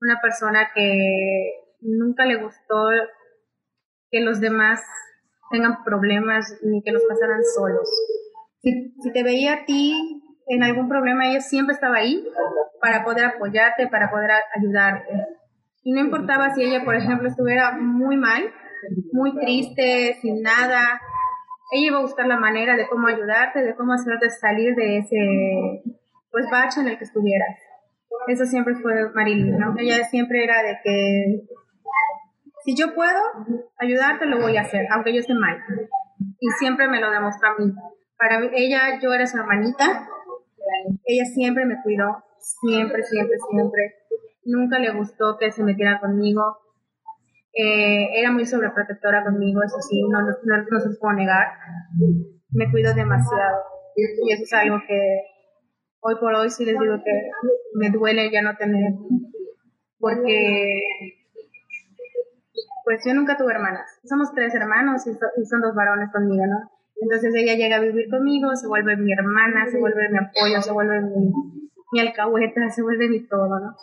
una 0.00 0.20
persona 0.20 0.70
que 0.74 1.52
nunca 1.80 2.24
le 2.24 2.36
gustó 2.36 2.88
que 4.10 4.20
los 4.20 4.40
demás 4.40 4.82
tengan 5.50 5.82
problemas 5.84 6.58
ni 6.62 6.82
que 6.82 6.92
los 6.92 7.02
pasaran 7.08 7.42
solos. 7.44 7.88
Si, 8.60 8.92
te 9.12 9.22
veía 9.22 9.54
a 9.54 9.64
ti 9.64 10.22
en 10.46 10.62
algún 10.62 10.88
problema, 10.88 11.28
ella 11.28 11.40
siempre 11.40 11.74
estaba 11.74 11.96
ahí 11.96 12.24
para 12.80 13.04
poder 13.04 13.24
apoyarte, 13.26 13.88
para 13.88 14.10
poder 14.10 14.30
ayudarte. 14.56 15.12
Y 15.82 15.92
no 15.92 16.00
importaba 16.00 16.54
si 16.54 16.64
ella, 16.64 16.84
por 16.84 16.94
ejemplo, 16.94 17.28
estuviera 17.28 17.72
muy 17.72 18.16
mal, 18.16 18.52
muy 19.12 19.34
triste, 19.38 20.18
sin 20.20 20.42
nada, 20.42 21.00
ella 21.72 21.86
iba 21.86 21.98
a 21.98 22.02
buscar 22.02 22.26
la 22.26 22.36
manera 22.36 22.76
de 22.76 22.88
cómo 22.88 23.06
ayudarte, 23.06 23.62
de 23.62 23.74
cómo 23.74 23.92
hacerte 23.92 24.28
salir 24.30 24.74
de 24.74 24.98
ese 24.98 25.82
pues 26.30 26.46
bache 26.50 26.80
en 26.80 26.88
el 26.88 26.98
que 26.98 27.04
estuvieras. 27.04 27.69
Eso 28.28 28.44
siempre 28.44 28.74
fue 28.74 29.10
Marilyn, 29.14 29.58
¿no? 29.58 29.74
Ella 29.78 30.04
siempre 30.04 30.44
era 30.44 30.62
de 30.62 30.78
que 30.82 31.42
si 32.64 32.76
yo 32.76 32.94
puedo 32.94 33.20
ayudarte, 33.78 34.26
lo 34.26 34.40
voy 34.40 34.56
a 34.56 34.62
hacer, 34.62 34.86
aunque 34.90 35.12
yo 35.12 35.20
esté 35.20 35.34
mal. 35.34 35.58
Y 36.38 36.48
siempre 36.58 36.88
me 36.88 37.00
lo 37.00 37.10
demostró 37.10 37.48
a 37.48 37.54
mí. 37.58 37.72
Para 38.18 38.40
ella, 38.52 38.98
yo 39.00 39.12
era 39.12 39.26
su 39.26 39.38
hermanita, 39.38 40.06
ella 41.04 41.24
siempre 41.24 41.64
me 41.64 41.80
cuidó, 41.82 42.22
siempre, 42.38 43.02
siempre, 43.02 43.36
siempre. 43.50 43.94
Nunca 44.44 44.78
le 44.78 44.92
gustó 44.92 45.36
que 45.38 45.50
se 45.50 45.62
metiera 45.62 46.00
conmigo. 46.00 46.42
Eh, 47.52 48.20
era 48.20 48.30
muy 48.30 48.46
sobreprotectora 48.46 49.24
conmigo, 49.24 49.62
eso 49.64 49.80
sí, 49.80 50.02
no, 50.08 50.20
no, 50.20 50.28
no, 50.70 50.80
se 50.80 50.98
puedo 51.00 51.14
negar. 51.14 51.48
Me 52.50 52.70
cuidó 52.70 52.94
demasiado. 52.94 53.58
Y 53.96 54.32
eso 54.32 54.42
es 54.44 54.52
algo 54.52 54.78
que 54.86 55.22
hoy 56.00 56.14
por 56.20 56.34
hoy 56.34 56.50
sí 56.50 56.64
les 56.64 56.78
digo 56.78 56.96
que 57.04 57.30
me 57.74 57.90
duele 57.90 58.30
ya 58.30 58.42
no 58.42 58.56
tener. 58.56 58.92
Porque 59.98 60.80
pues 62.84 63.04
yo 63.06 63.14
nunca 63.14 63.36
tuve 63.36 63.52
hermanas. 63.52 64.00
Somos 64.04 64.32
tres 64.34 64.54
hermanos 64.54 65.06
y, 65.06 65.12
son 65.44 65.60
dos 65.60 65.74
varones 65.74 66.10
conmigo, 66.12 66.44
¿no? 66.46 66.70
Entonces 67.00 67.34
ella 67.34 67.54
llega 67.54 67.76
a 67.76 67.80
vivir 67.80 68.10
conmigo, 68.10 68.54
se 68.56 68.66
vuelve 68.66 68.96
mi 68.96 69.12
hermana, 69.12 69.66
se 69.70 69.78
vuelve 69.78 70.08
mi 70.10 70.18
apoyo, 70.18 70.60
se 70.60 70.72
vuelve 70.72 71.00
mi, 71.00 71.32
mi 71.92 72.00
alcahueta, 72.00 72.68
se 72.70 72.82
vuelve 72.82 73.08
mi 73.08 73.26
todo, 73.26 73.58
¿no? 73.58 73.76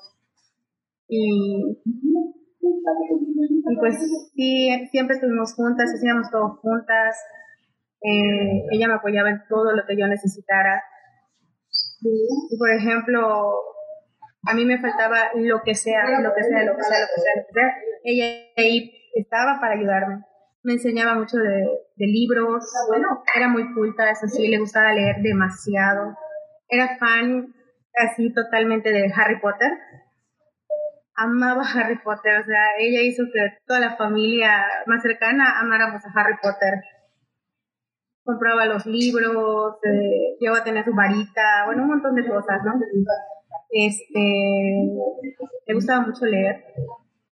Y, 1.07 1.79
y 3.69 3.75
pues 3.79 3.95
sí, 4.35 4.87
siempre 4.91 5.15
estuvimos 5.15 5.53
juntas, 5.55 5.93
hacíamos 5.93 6.29
todo 6.29 6.59
juntas. 6.61 7.15
Eh, 8.01 8.65
ella 8.71 8.87
me 8.87 8.95
apoyaba 8.95 9.29
en 9.29 9.41
todo 9.47 9.73
lo 9.73 9.83
que 9.87 9.97
yo 9.97 10.07
necesitara. 10.07 10.83
Y 12.01 12.57
por 12.57 12.71
ejemplo, 12.71 13.61
a 14.47 14.53
mí 14.53 14.65
me 14.65 14.79
faltaba 14.79 15.31
lo 15.35 15.61
que 15.63 15.75
sea, 15.75 16.21
lo 16.21 16.33
que 16.33 16.43
sea, 16.43 16.63
lo 16.63 16.75
que 16.75 16.83
sea, 16.83 16.99
lo 17.01 17.07
que 17.07 17.21
sea, 17.21 17.35
lo 17.35 17.47
que 17.47 17.53
sea. 17.53 17.73
Ella 18.03 18.25
ahí 18.55 18.91
estaba 19.15 19.59
para 19.59 19.73
ayudarme. 19.73 20.23
Me 20.63 20.73
enseñaba 20.73 21.15
mucho 21.15 21.37
de, 21.37 21.65
libros, 21.97 22.63
bueno, 22.89 23.23
era 23.35 23.47
muy 23.47 23.73
culta, 23.73 24.09
eso 24.09 24.27
sí, 24.27 24.47
le 24.47 24.59
gustaba 24.59 24.93
leer 24.93 25.17
demasiado. 25.21 26.15
Era 26.67 26.97
fan 26.97 27.53
así 27.95 28.33
totalmente 28.33 28.91
de 28.91 29.11
Harry 29.15 29.39
Potter. 29.39 29.71
Amaba 31.15 31.63
Harry 31.75 31.97
Potter, 31.99 32.39
o 32.39 32.43
sea, 32.43 32.75
ella 32.79 33.01
hizo 33.01 33.23
que 33.33 33.57
toda 33.65 33.79
la 33.79 33.95
familia 33.95 34.65
más 34.85 35.01
cercana 35.01 35.59
amáramos 35.59 36.03
a 36.05 36.19
Harry 36.19 36.35
Potter 36.41 36.73
compraba 38.27 38.65
los 38.65 38.85
libros, 38.85 39.75
eh, 39.83 40.47
a 40.47 40.63
tener 40.63 40.83
su 40.83 40.93
varita, 40.93 41.63
bueno, 41.65 41.83
un 41.83 41.87
montón 41.87 42.13
de 42.13 42.27
cosas, 42.27 42.59
¿no? 42.65 42.73
Este, 43.69 44.19
le 45.65 45.73
gustaba 45.73 46.05
mucho 46.05 46.25
leer, 46.25 46.63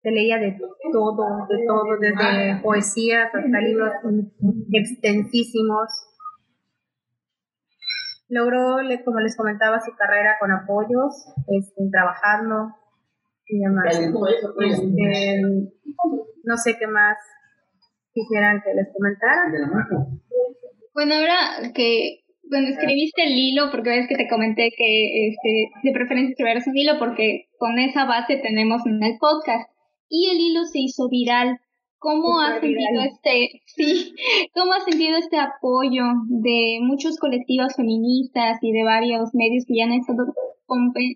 se 0.02 0.10
leía 0.10 0.38
de 0.38 0.58
todo, 0.92 1.46
de 1.48 1.64
todo, 1.66 1.96
desde 2.00 2.60
poesías 2.60 3.26
hasta 3.32 3.60
libros 3.60 3.92
extensísimos. 4.72 5.88
Logró, 8.28 8.76
como 9.04 9.20
les 9.20 9.36
comentaba, 9.36 9.80
su 9.80 9.94
carrera 9.96 10.36
con 10.40 10.50
apoyos, 10.50 11.32
este, 11.48 11.88
trabajando 11.90 12.74
y 13.46 13.60
demás. 13.60 13.96
Este, 13.96 15.42
no 16.44 16.56
sé 16.56 16.76
qué 16.78 16.86
más 16.86 17.16
quisieran 18.12 18.62
que 18.62 18.74
les 18.74 18.88
comentara. 18.92 19.52
Bueno, 21.00 21.14
ahora 21.14 21.72
que 21.72 22.24
cuando 22.46 22.68
escribiste 22.68 23.22
el 23.22 23.32
hilo, 23.32 23.70
porque 23.70 23.88
ves 23.88 24.06
que 24.06 24.16
te 24.16 24.28
comenté 24.28 24.70
que 24.76 25.28
este, 25.28 25.70
de 25.82 25.92
preferencia 25.94 26.32
escribieras 26.32 26.66
un 26.66 26.76
hilo 26.76 26.98
porque 26.98 27.48
con 27.56 27.78
esa 27.78 28.04
base 28.04 28.36
tenemos 28.36 28.84
en 28.84 29.02
el 29.02 29.16
podcast 29.18 29.70
y 30.10 30.28
el 30.28 30.38
hilo 30.38 30.64
se 30.66 30.80
hizo 30.80 31.08
viral. 31.08 31.58
¿Cómo 31.96 32.38
has 32.38 32.60
sentido 32.60 33.00
este, 33.00 33.62
sí, 33.64 34.14
cómo 34.54 34.74
has 34.74 34.84
sentido 34.84 35.16
este 35.16 35.38
apoyo 35.38 36.04
de 36.26 36.80
muchos 36.82 37.16
colectivos 37.16 37.76
feministas 37.76 38.58
y 38.60 38.70
de 38.70 38.84
varios 38.84 39.30
medios 39.32 39.64
que 39.66 39.78
ya 39.78 39.84
han 39.84 39.92
estado 39.92 40.34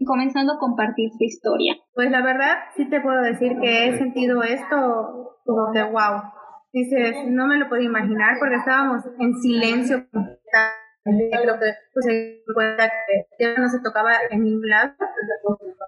comenzando 0.06 0.54
a 0.54 0.58
compartir 0.58 1.10
su 1.10 1.24
historia? 1.24 1.76
Pues 1.92 2.10
la 2.10 2.22
verdad, 2.22 2.54
sí 2.74 2.88
te 2.88 3.02
puedo 3.02 3.20
decir 3.20 3.58
que 3.60 3.88
he 3.88 3.98
sentido 3.98 4.42
esto 4.42 5.36
como 5.44 5.72
que 5.74 5.82
wow. 5.82 6.22
Dices, 6.74 7.16
no 7.28 7.46
me 7.46 7.56
lo 7.56 7.68
podía 7.70 7.86
imaginar 7.86 8.36
porque 8.38 8.56
estábamos 8.56 9.02
en 9.18 9.34
silencio 9.40 10.06
creo 11.04 11.58
que 11.58 11.74
pues, 11.92 12.06
se 12.06 12.42
cuenta 12.52 12.90
que 13.06 13.44
ya 13.44 13.58
no 13.58 13.68
se 13.68 13.80
tocaba 13.80 14.12
en 14.30 14.44
ningún 14.44 14.68
lado, 14.68 14.94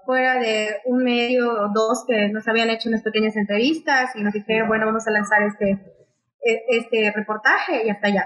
fuera 0.05 0.39
de 0.39 0.77
un 0.85 1.03
medio 1.03 1.51
o 1.51 1.73
dos 1.75 2.05
que 2.07 2.29
nos 2.29 2.47
habían 2.47 2.71
hecho 2.71 2.89
unas 2.89 3.03
pequeñas 3.03 3.37
entrevistas 3.37 4.15
y 4.15 4.23
nos 4.23 4.33
dijeron, 4.33 4.69
bueno, 4.69 4.87
vamos 4.87 5.07
a 5.09 5.11
lanzar 5.11 5.43
este, 5.43 5.71
e, 6.45 6.65
este 6.69 7.13
reportaje 7.15 7.85
y 7.87 7.91
hasta 7.91 8.09
allá. 8.09 8.25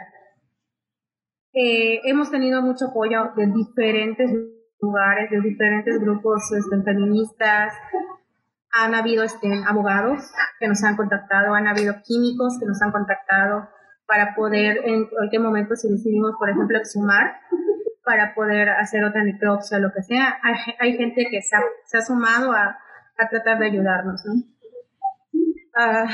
Eh, 1.52 2.00
hemos 2.05 2.31
tenido 2.31 2.61
mucho 2.61 2.88
apoyo 2.88 3.33
de 3.37 3.47
diferentes 3.47 4.31
lugares, 4.81 5.31
de 5.31 5.40
diferentes 5.40 5.99
grupos 6.00 6.43
este, 6.52 6.83
feministas, 6.83 7.73
han 8.72 8.94
habido 8.94 9.24
este, 9.24 9.48
abogados 9.66 10.22
que 10.58 10.68
nos 10.68 10.82
han 10.84 10.96
contactado, 10.96 11.54
han 11.54 11.66
habido 11.66 11.94
químicos 12.04 12.58
que 12.58 12.66
nos 12.66 12.80
han 12.82 12.92
contactado, 12.92 13.68
para 14.10 14.34
poder 14.34 14.80
en 14.84 15.06
cualquier 15.06 15.40
momento, 15.40 15.76
si 15.76 15.88
decidimos, 15.88 16.32
por 16.36 16.50
ejemplo, 16.50 16.76
exhumar, 16.76 17.38
para 18.04 18.34
poder 18.34 18.68
hacer 18.70 19.04
otra 19.04 19.22
necropsia 19.22 19.78
o 19.78 19.80
lo 19.80 19.92
que 19.92 20.02
sea, 20.02 20.36
hay, 20.80 20.96
gente 20.96 21.28
que 21.30 21.40
se 21.42 21.54
ha, 21.54 21.60
se 21.84 21.98
ha 21.98 22.02
sumado 22.02 22.52
a, 22.52 22.76
a, 23.16 23.28
tratar 23.28 23.60
de 23.60 23.66
ayudarnos, 23.66 24.24
¿no? 24.26 24.34
Uh, 25.72 26.08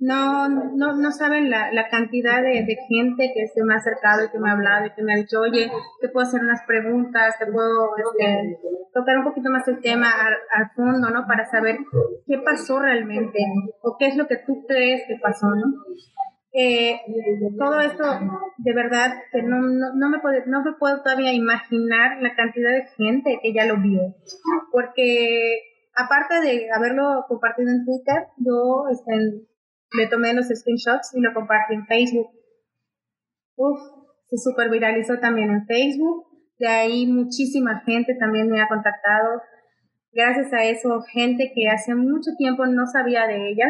no, 0.00 0.48
no, 0.50 0.92
no 0.92 1.12
saben 1.12 1.48
la, 1.48 1.72
la 1.72 1.88
cantidad 1.88 2.42
de, 2.42 2.62
de, 2.64 2.76
gente 2.88 3.32
que 3.34 3.46
se 3.48 3.64
me 3.64 3.72
ha 3.72 3.78
acercado 3.78 4.26
y 4.26 4.30
que 4.30 4.38
me 4.38 4.50
ha 4.50 4.52
hablado 4.52 4.84
y 4.84 4.90
que 4.90 5.02
me 5.02 5.14
ha 5.14 5.16
dicho, 5.16 5.40
oye, 5.40 5.70
te 6.02 6.10
puedo 6.10 6.26
hacer 6.26 6.42
unas 6.42 6.60
preguntas, 6.66 7.38
te 7.38 7.46
puedo 7.46 7.96
este, 7.96 8.58
tocar 8.92 9.16
un 9.16 9.24
poquito 9.24 9.48
más 9.48 9.66
el 9.68 9.80
tema 9.80 10.10
al, 10.10 10.70
fondo, 10.76 11.08
¿no? 11.08 11.26
Para 11.26 11.46
saber 11.46 11.78
qué 12.26 12.38
pasó 12.44 12.80
realmente 12.80 13.38
o 13.80 13.96
qué 13.98 14.08
es 14.08 14.16
lo 14.16 14.26
que 14.26 14.36
tú 14.46 14.66
crees 14.68 15.02
que 15.08 15.16
pasó, 15.22 15.46
¿no? 15.46 15.72
Eh, 16.54 17.00
todo 17.58 17.80
esto, 17.80 18.04
de 18.58 18.74
verdad, 18.74 19.14
que 19.32 19.42
no, 19.42 19.58
no, 19.58 20.10
me 20.10 20.18
puedo, 20.18 20.36
no 20.46 20.62
me 20.62 20.74
puedo 20.74 21.02
todavía 21.02 21.32
imaginar 21.32 22.20
la 22.20 22.34
cantidad 22.34 22.72
de 22.72 22.88
gente 22.98 23.38
que 23.42 23.54
ya 23.54 23.64
lo 23.64 23.80
vio. 23.80 24.14
Porque 24.70 25.71
aparte 25.94 26.40
de 26.40 26.68
haberlo 26.74 27.24
compartido 27.28 27.70
en 27.70 27.84
Twitter, 27.84 28.26
yo 28.38 28.84
este, 28.90 29.46
le 29.98 30.06
tomé 30.08 30.34
los 30.34 30.46
screenshots 30.46 31.14
y 31.14 31.20
lo 31.20 31.32
compartí 31.34 31.74
en 31.74 31.86
Facebook. 31.86 32.28
Uf, 33.56 33.78
se 34.28 34.38
super 34.38 34.70
viralizó 34.70 35.18
también 35.18 35.50
en 35.50 35.66
Facebook. 35.66 36.26
De 36.58 36.68
ahí 36.68 37.06
muchísima 37.06 37.82
gente 37.84 38.14
también 38.18 38.48
me 38.48 38.60
ha 38.60 38.68
contactado. 38.68 39.42
Gracias 40.12 40.52
a 40.52 40.64
eso, 40.64 41.02
gente 41.12 41.52
que 41.54 41.68
hace 41.68 41.94
mucho 41.94 42.30
tiempo 42.36 42.66
no 42.66 42.86
sabía 42.86 43.26
de 43.26 43.48
ella, 43.48 43.66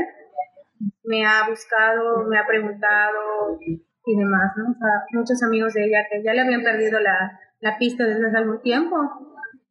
me 1.04 1.24
ha 1.24 1.48
buscado, 1.48 2.24
me 2.28 2.36
ha 2.36 2.44
preguntado, 2.44 3.58
y 4.04 4.16
demás, 4.16 4.52
¿no? 4.56 4.72
O 4.72 5.18
muchos 5.18 5.42
amigos 5.42 5.74
de 5.74 5.84
ella 5.84 6.04
que 6.10 6.22
ya 6.24 6.34
le 6.34 6.40
habían 6.40 6.62
perdido 6.62 6.98
la, 6.98 7.38
la 7.60 7.78
pista 7.78 8.04
desde 8.04 8.26
hace 8.26 8.36
algún 8.36 8.60
tiempo, 8.60 8.96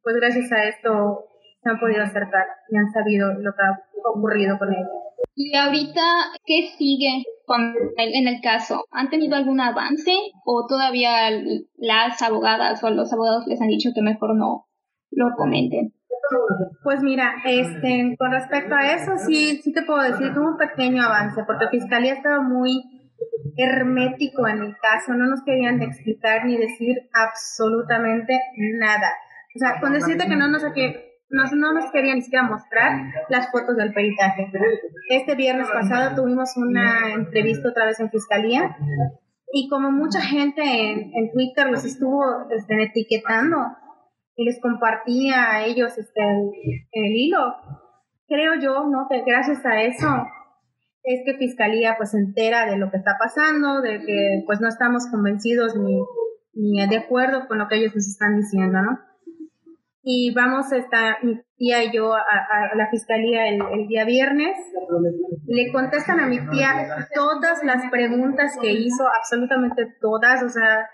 pues 0.02 0.16
gracias 0.16 0.52
a 0.52 0.64
esto 0.64 1.26
se 1.62 1.70
han 1.70 1.80
podido 1.80 2.04
acercar 2.04 2.46
y 2.70 2.78
han 2.78 2.92
sabido 2.92 3.34
lo 3.34 3.52
que 3.54 3.64
ha 3.64 4.10
ocurrido 4.10 4.58
con 4.58 4.70
ella. 4.70 4.88
Y 5.36 5.56
ahorita, 5.56 6.02
¿qué 6.46 6.70
sigue 6.78 7.24
con 7.46 7.74
en 7.98 8.28
el 8.28 8.42
caso? 8.42 8.86
¿Han 8.92 9.10
tenido 9.10 9.36
algún 9.36 9.62
avance 9.62 10.12
o 10.46 10.66
todavía 10.68 11.30
las 11.78 12.22
abogadas 12.22 12.84
o 12.84 12.90
los 12.90 13.12
abogados 13.14 13.48
les 13.48 13.62
han 13.62 13.68
dicho 13.68 13.90
que 13.96 14.02
mejor 14.02 14.36
no 14.36 14.68
lo 15.12 15.36
comenten? 15.36 15.94
Pues 16.84 17.02
mira, 17.02 17.36
este, 17.46 18.16
con 18.18 18.32
respecto 18.32 18.74
a 18.74 18.94
eso, 18.94 19.18
sí, 19.18 19.60
sí 19.62 19.74
te 19.74 19.84
puedo 19.84 20.02
decir 20.02 20.32
que 20.32 20.40
hubo 20.40 20.52
un 20.52 20.58
pequeño 20.58 21.04
avance, 21.04 21.44
porque 21.46 21.68
Fiscalía 21.70 22.14
estaba 22.14 22.42
muy 22.42 22.72
hermético 23.58 24.48
en 24.48 24.64
el 24.64 24.76
caso, 24.78 25.14
no 25.14 25.28
nos 25.28 25.44
querían 25.44 25.82
explicar 25.82 26.46
ni 26.46 26.58
decir 26.58 26.96
absolutamente 27.14 28.40
nada. 28.80 29.12
O 29.56 29.60
sea, 29.60 29.80
con 29.82 29.94
decirte 29.94 30.28
que 30.28 30.36
no 30.36 30.48
nos, 30.48 30.64
no, 31.32 31.44
no 31.56 31.74
nos 31.74 31.92
querían 31.92 32.18
ni 32.18 32.22
siquiera 32.22 32.48
mostrar 32.48 33.12
las 33.30 33.52
fotos 33.52 33.78
del 33.78 33.94
peritaje. 33.94 34.52
Este 35.10 35.36
viernes 35.36 35.70
pasado 35.70 36.16
tuvimos 36.16 36.56
una 36.58 37.14
entrevista 37.14 37.70
otra 37.70 37.86
vez 37.86 38.00
en 38.00 38.12
Fiscalía 38.12 38.76
y 39.54 39.68
como 39.70 39.92
mucha 39.92 40.22
gente 40.22 40.62
en, 40.62 41.12
en 41.14 41.32
Twitter 41.32 41.70
los 41.70 41.86
estuvo 41.86 42.24
este, 42.50 42.84
etiquetando 42.84 43.58
y 44.36 44.46
les 44.46 44.62
compartía 44.62 45.52
a 45.52 45.66
ellos 45.66 45.98
este, 45.98 46.22
el, 46.22 46.52
el 46.92 47.12
hilo. 47.16 47.56
Creo 48.28 48.56
yo, 48.56 48.88
¿no? 48.88 49.08
Que 49.10 49.24
gracias 49.26 49.66
a 49.66 49.82
eso 49.82 50.08
es 51.04 51.22
que 51.26 51.38
Fiscalía 51.38 51.96
pues 51.98 52.12
se 52.12 52.18
entera 52.18 52.66
de 52.66 52.78
lo 52.78 52.92
que 52.92 52.98
está 52.98 53.18
pasando, 53.20 53.82
de 53.82 54.00
que 54.06 54.44
pues 54.46 54.62
no 54.62 54.68
estamos 54.68 55.08
convencidos 55.10 55.76
ni, 55.76 56.00
ni 56.54 56.88
de 56.88 56.98
acuerdo 56.98 57.48
con 57.48 57.58
lo 57.58 57.68
que 57.68 57.78
ellos 57.78 57.96
nos 57.96 58.08
están 58.08 58.38
diciendo, 58.38 58.82
¿no? 58.82 59.00
Y 60.04 60.34
vamos, 60.34 60.72
esta, 60.72 61.20
mi 61.22 61.40
tía 61.58 61.84
y 61.84 61.92
yo 61.92 62.14
a, 62.14 62.20
a 62.20 62.76
la 62.76 62.90
fiscalía 62.90 63.48
el, 63.48 63.62
el, 63.72 63.88
día 63.88 64.04
viernes. 64.04 64.58
Le 65.46 65.72
contestan 65.72 66.20
a 66.20 66.28
mi 66.28 66.40
tía 66.50 67.08
todas 67.14 67.64
las 67.64 67.90
preguntas 67.92 68.58
que 68.60 68.72
hizo, 68.72 69.06
absolutamente 69.08 69.96
todas, 70.02 70.42
o 70.44 70.50
sea, 70.50 70.90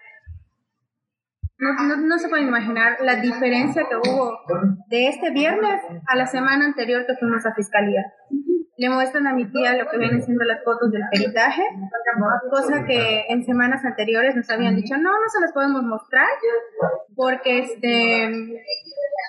no, 1.59 1.73
no, 1.87 1.97
no, 1.97 2.19
se 2.19 2.29
pueden 2.29 2.47
imaginar 2.47 2.97
la 3.01 3.15
diferencia 3.15 3.83
que 3.89 3.95
hubo 3.95 4.37
de 4.89 5.07
este 5.07 5.31
viernes 5.31 5.81
a 6.05 6.15
la 6.15 6.27
semana 6.27 6.65
anterior 6.65 7.05
que 7.07 7.15
fuimos 7.15 7.45
a 7.47 7.53
fiscalía. 7.55 8.13
Le 8.77 8.89
muestran 8.89 9.25
a 9.27 9.33
mi 9.33 9.45
tía 9.51 9.73
lo 9.75 9.89
que 9.89 9.97
vienen 9.97 10.21
siendo 10.21 10.45
las 10.45 10.63
fotos 10.63 10.91
del 10.91 11.01
peritaje, 11.11 11.63
cosa 12.49 12.85
que 12.85 13.25
en 13.29 13.43
semanas 13.43 13.83
anteriores 13.83 14.35
nos 14.35 14.49
habían 14.49 14.75
dicho, 14.75 14.95
no, 14.97 15.09
no 15.09 15.29
se 15.33 15.41
las 15.41 15.51
podemos 15.51 15.81
mostrar 15.83 16.27
porque 17.15 17.59
este 17.59 18.29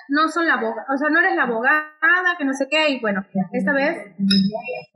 no 0.09 0.27
son 0.27 0.47
la 0.47 0.55
abogada, 0.55 0.85
o 0.93 0.97
sea, 0.97 1.09
no 1.09 1.19
eres 1.19 1.35
la 1.35 1.43
abogada, 1.43 2.35
que 2.37 2.45
no 2.45 2.53
sé 2.53 2.67
qué, 2.69 2.89
y 2.89 2.99
bueno, 2.99 3.25
esta 3.53 3.73
vez 3.73 4.15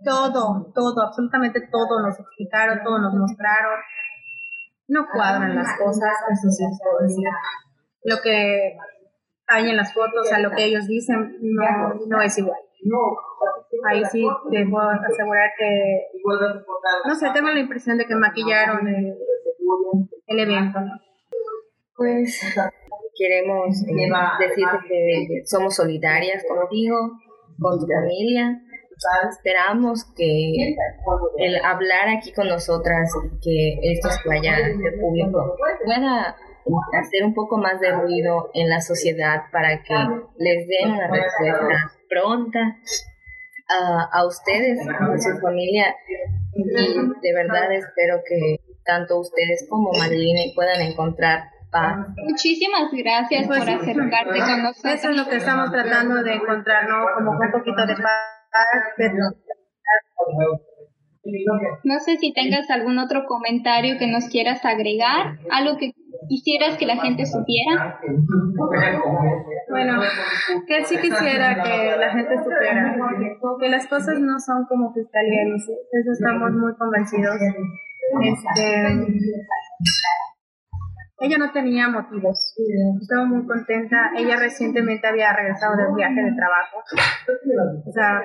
todo, 0.03 0.71
todo, 0.73 1.01
absolutamente 1.01 1.67
todo 1.71 2.01
nos 2.01 2.19
explicaron, 2.19 2.83
todo 2.83 2.99
nos 2.99 3.13
mostraron, 3.13 3.79
no 4.87 5.07
cuadran 5.11 5.55
las 5.55 5.77
cosas, 5.77 6.11
eso 6.31 6.49
sí 6.49 6.63
puedo 6.81 7.07
decir. 7.07 7.25
Lo 8.03 8.17
que 8.21 8.77
hay 9.47 9.69
en 9.69 9.77
las 9.77 9.93
fotos 9.93 10.31
a 10.31 10.39
lo 10.39 10.51
que 10.51 10.65
ellos 10.65 10.87
dicen 10.87 11.37
no, 11.41 11.93
no 12.07 12.21
es 12.21 12.37
igual. 12.37 12.59
Ahí 13.89 14.03
sí 14.11 14.25
te 14.51 14.65
puedo 14.67 14.89
asegurar 14.89 15.49
que, 15.57 16.01
no 17.05 17.15
sé, 17.15 17.29
tengo 17.33 17.49
la 17.49 17.59
impresión 17.59 17.97
de 17.97 18.05
que 18.05 18.15
maquillaron 18.15 18.87
el, 18.87 19.17
el 20.27 20.39
evento. 20.39 20.79
Pues 21.95 22.39
queremos 23.17 23.81
eh, 23.87 24.09
decirte 24.39 24.79
que 24.87 25.41
somos 25.45 25.75
solidarias 25.75 26.43
contigo, 26.47 26.97
con 27.59 27.79
tu 27.79 27.85
familia 27.87 28.59
Esperamos 29.29 30.05
que 30.15 30.75
el 31.37 31.55
hablar 31.65 32.09
aquí 32.09 32.31
con 32.31 32.47
nosotras 32.47 33.09
y 33.25 33.39
que 33.41 33.91
esto 33.91 34.09
vaya 34.25 34.53
a 34.53 34.57
ser 34.57 34.99
público 34.99 35.55
pueda 35.83 36.35
hacer 36.99 37.23
un 37.23 37.33
poco 37.33 37.57
más 37.57 37.79
de 37.79 37.91
ruido 37.91 38.49
en 38.53 38.69
la 38.69 38.81
sociedad 38.81 39.43
para 39.51 39.83
que 39.83 39.93
les 40.37 40.67
den 40.67 40.91
una 40.91 41.07
respuesta 41.07 41.91
pronta 42.09 42.77
a, 43.69 44.19
a 44.19 44.25
ustedes, 44.25 44.79
a 44.87 45.17
su 45.17 45.39
familia. 45.39 45.95
Y 46.55 46.63
de 46.63 47.33
verdad 47.33 47.71
espero 47.71 48.21
que 48.27 48.59
tanto 48.85 49.19
ustedes 49.19 49.65
como 49.69 49.91
Marilyn 49.97 50.53
puedan 50.55 50.81
encontrar 50.81 51.49
paz. 51.71 52.07
Muchísimas 52.17 52.91
gracias 52.91 53.47
por 53.47 53.57
acercarte 53.57 54.39
con 54.39 54.63
nosotros. 54.63 54.93
Eso 54.93 55.09
es 55.09 55.17
lo 55.17 55.27
que 55.27 55.37
estamos 55.37 55.71
tratando 55.71 56.21
de 56.21 56.33
encontrar, 56.33 56.87
¿no? 56.87 57.05
Como 57.15 57.31
un 57.31 57.51
poquito 57.51 57.85
de 57.85 57.95
paz 57.95 58.33
no 61.83 61.99
sé 61.99 62.17
si 62.17 62.33
tengas 62.33 62.69
algún 62.69 62.99
otro 62.99 63.25
comentario 63.25 63.97
que 63.97 64.07
nos 64.07 64.27
quieras 64.27 64.65
agregar, 64.65 65.39
algo 65.51 65.77
que 65.77 65.92
quisieras 66.27 66.77
que 66.77 66.85
la 66.85 66.97
gente 66.97 67.25
supiera. 67.25 67.99
Bueno, 69.69 70.01
que 70.67 70.83
sí 70.85 70.97
quisiera 70.97 71.63
que 71.63 71.97
la 71.97 72.11
gente 72.11 72.37
supiera 72.37 72.95
que 73.59 73.69
las 73.69 73.87
cosas 73.87 74.19
no 74.19 74.39
son 74.39 74.65
como 74.65 74.93
fiscalía 74.93 75.45
dice, 75.53 75.73
eso 75.91 76.11
estamos 76.11 76.51
muy 76.51 76.75
convencidos. 76.75 77.35
Este, 78.21 78.83
ella 81.19 81.37
no 81.37 81.51
tenía 81.51 81.87
motivos, 81.87 82.53
estaba 83.01 83.25
muy 83.25 83.45
contenta. 83.47 84.11
Ella 84.17 84.35
recientemente 84.37 85.07
había 85.07 85.33
regresado 85.33 85.77
de 85.77 85.87
un 85.87 85.95
viaje 85.95 86.21
de 86.21 86.33
trabajo. 86.35 86.83
O 87.87 87.91
sea, 87.91 88.21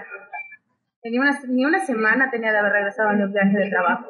ni 1.05 1.19
una, 1.19 1.39
ni 1.49 1.65
una 1.65 1.79
semana 1.79 2.31
tenía 2.31 2.53
de 2.53 2.59
haber 2.59 2.73
regresado 2.73 3.13
en 3.13 3.23
un 3.23 3.33
viaje 3.33 3.57
de 3.57 3.71
trabajo. 3.71 4.07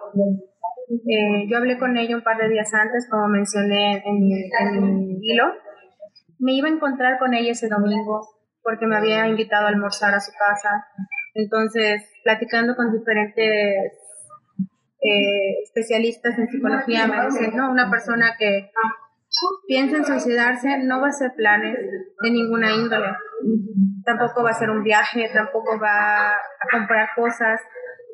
Eh, 0.90 1.46
yo 1.48 1.58
hablé 1.58 1.78
con 1.78 1.96
ella 1.96 2.16
un 2.16 2.22
par 2.22 2.38
de 2.38 2.48
días 2.48 2.72
antes, 2.72 3.08
como 3.10 3.28
mencioné 3.28 4.02
en 4.04 4.18
mi, 4.20 4.32
en 4.34 4.80
mi 4.80 5.18
hilo. 5.22 5.44
Me 6.38 6.52
iba 6.54 6.68
a 6.68 6.72
encontrar 6.72 7.18
con 7.18 7.34
ella 7.34 7.52
ese 7.52 7.68
domingo 7.68 8.26
porque 8.62 8.86
me 8.86 8.96
había 8.96 9.26
invitado 9.26 9.66
a 9.66 9.70
almorzar 9.70 10.14
a 10.14 10.20
su 10.20 10.32
casa. 10.32 10.86
Entonces, 11.34 12.02
platicando 12.24 12.74
con 12.74 12.92
diferentes 12.92 13.92
eh, 15.00 15.62
especialistas 15.62 16.38
en 16.38 16.48
psicología 16.48 17.06
me 17.06 17.24
dicen, 17.26 17.56
no, 17.56 17.70
una 17.70 17.90
persona 17.90 18.34
que 18.38 18.70
piensa 19.66 19.98
en 19.98 20.04
suicidarse 20.04 20.78
no 20.78 21.00
va 21.00 21.06
a 21.06 21.10
hacer 21.10 21.32
planes 21.36 21.78
de 22.22 22.30
ninguna 22.30 22.72
índole. 22.72 23.08
Tampoco 24.04 24.42
va 24.42 24.50
a 24.50 24.52
hacer 24.52 24.70
un 24.70 24.82
viaje, 24.82 25.30
tampoco 25.32 25.78
va 25.78 26.32
a 26.32 26.68
comprar 26.70 27.10
cosas. 27.14 27.60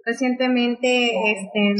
Recientemente, 0.04 1.12
este, 1.32 1.74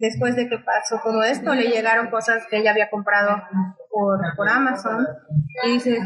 después 0.00 0.34
de 0.34 0.48
que 0.48 0.58
pasó 0.58 1.00
todo 1.02 1.22
esto, 1.22 1.54
le 1.54 1.68
llegaron 1.68 2.10
cosas 2.10 2.46
que 2.50 2.58
ella 2.58 2.72
había 2.72 2.90
comprado 2.90 3.42
por, 3.90 4.18
por 4.36 4.48
Amazon. 4.48 5.06
Y 5.64 5.72
dice, 5.74 5.98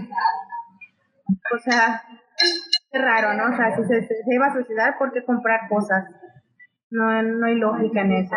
o 1.54 1.58
sea, 1.58 2.02
es 2.92 3.02
raro, 3.02 3.32
¿no? 3.34 3.54
O 3.54 3.56
sea, 3.56 3.74
si 3.74 3.82
se, 3.84 4.02
se 4.02 4.34
iba 4.34 4.46
a 4.46 4.52
suicidar, 4.52 4.98
¿por 4.98 5.12
qué 5.12 5.24
comprar 5.24 5.68
cosas? 5.68 6.04
no, 6.94 7.22
no 7.22 7.46
hay 7.46 7.56
lógica 7.56 8.00
en 8.02 8.12
eso. 8.12 8.36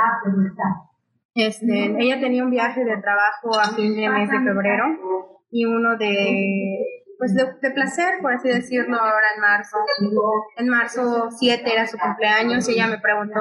Este, 1.36 1.96
ella 2.00 2.20
tenía 2.20 2.44
un 2.44 2.50
viaje 2.50 2.84
de 2.84 2.98
trabajo 2.98 3.60
a 3.60 3.76
fin 3.76 3.96
de 3.96 4.10
mes 4.10 4.30
de 4.30 4.40
febrero 4.40 4.86
y 5.52 5.66
uno 5.66 5.96
de, 5.98 6.80
pues 7.20 7.36
de, 7.36 7.72
placer, 7.72 8.16
por 8.22 8.34
así 8.34 8.50
decirlo, 8.50 8.98
ahora 8.98 9.28
en 9.36 9.42
marzo. 9.42 9.78
En 10.58 10.68
marzo 10.68 11.30
7 11.30 11.64
era 11.72 11.86
su 11.86 11.98
cumpleaños 11.98 12.68
y 12.68 12.74
ella 12.74 12.88
me 12.88 12.98
preguntó 12.98 13.40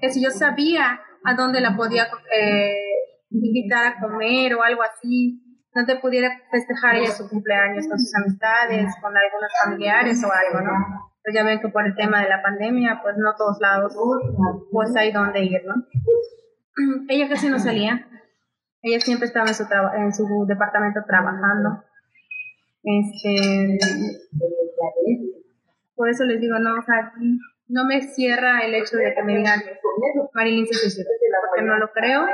que 0.00 0.10
si 0.10 0.22
yo 0.22 0.30
sabía 0.30 1.00
a 1.26 1.34
dónde 1.34 1.60
la 1.60 1.76
podía 1.76 2.04
eh, 2.04 2.74
invitar 3.30 3.86
a 3.86 4.00
comer 4.00 4.54
o 4.54 4.62
algo 4.62 4.82
así, 4.82 5.42
donde 5.74 5.96
pudiera 5.96 6.30
festejar 6.50 6.96
ella 6.96 7.10
su 7.10 7.28
cumpleaños 7.28 7.86
con 7.88 7.98
sus 7.98 8.14
amistades, 8.14 8.94
con 9.02 9.14
algunos 9.14 9.50
familiares 9.62 10.24
o 10.24 10.30
algo, 10.32 10.60
¿no? 10.60 11.06
pues 11.26 11.34
ya 11.34 11.42
ven 11.42 11.58
que 11.58 11.68
por 11.70 11.84
el 11.84 11.96
tema 11.96 12.22
de 12.22 12.28
la 12.28 12.40
pandemia, 12.40 13.00
pues 13.02 13.16
no 13.18 13.34
todos 13.36 13.58
lados, 13.60 13.96
pues 14.70 14.94
hay 14.94 15.10
donde 15.10 15.42
ir, 15.42 15.60
¿no? 15.66 15.74
Ella 17.08 17.28
casi 17.28 17.48
no 17.48 17.58
salía, 17.58 18.06
ella 18.80 19.00
siempre 19.00 19.26
estaba 19.26 19.48
en 19.48 19.54
su, 19.54 19.64
en 19.64 20.14
su 20.14 20.46
departamento 20.46 21.00
trabajando. 21.04 21.82
Este, 22.84 23.76
por 25.96 26.08
eso 26.08 26.22
les 26.22 26.40
digo, 26.40 26.60
no, 26.60 26.74
o 26.74 26.82
no 27.68 27.84
me 27.84 28.02
cierra 28.02 28.60
el 28.60 28.74
hecho 28.74 28.96
de 28.96 29.14
que 29.14 29.22
me 29.22 29.36
digan 29.36 29.60
Marilyn 30.34 30.66
se 30.66 30.74
suicidó, 30.74 31.08
porque 31.48 31.64
no 31.64 31.78
lo 31.78 31.90
creo. 31.92 32.26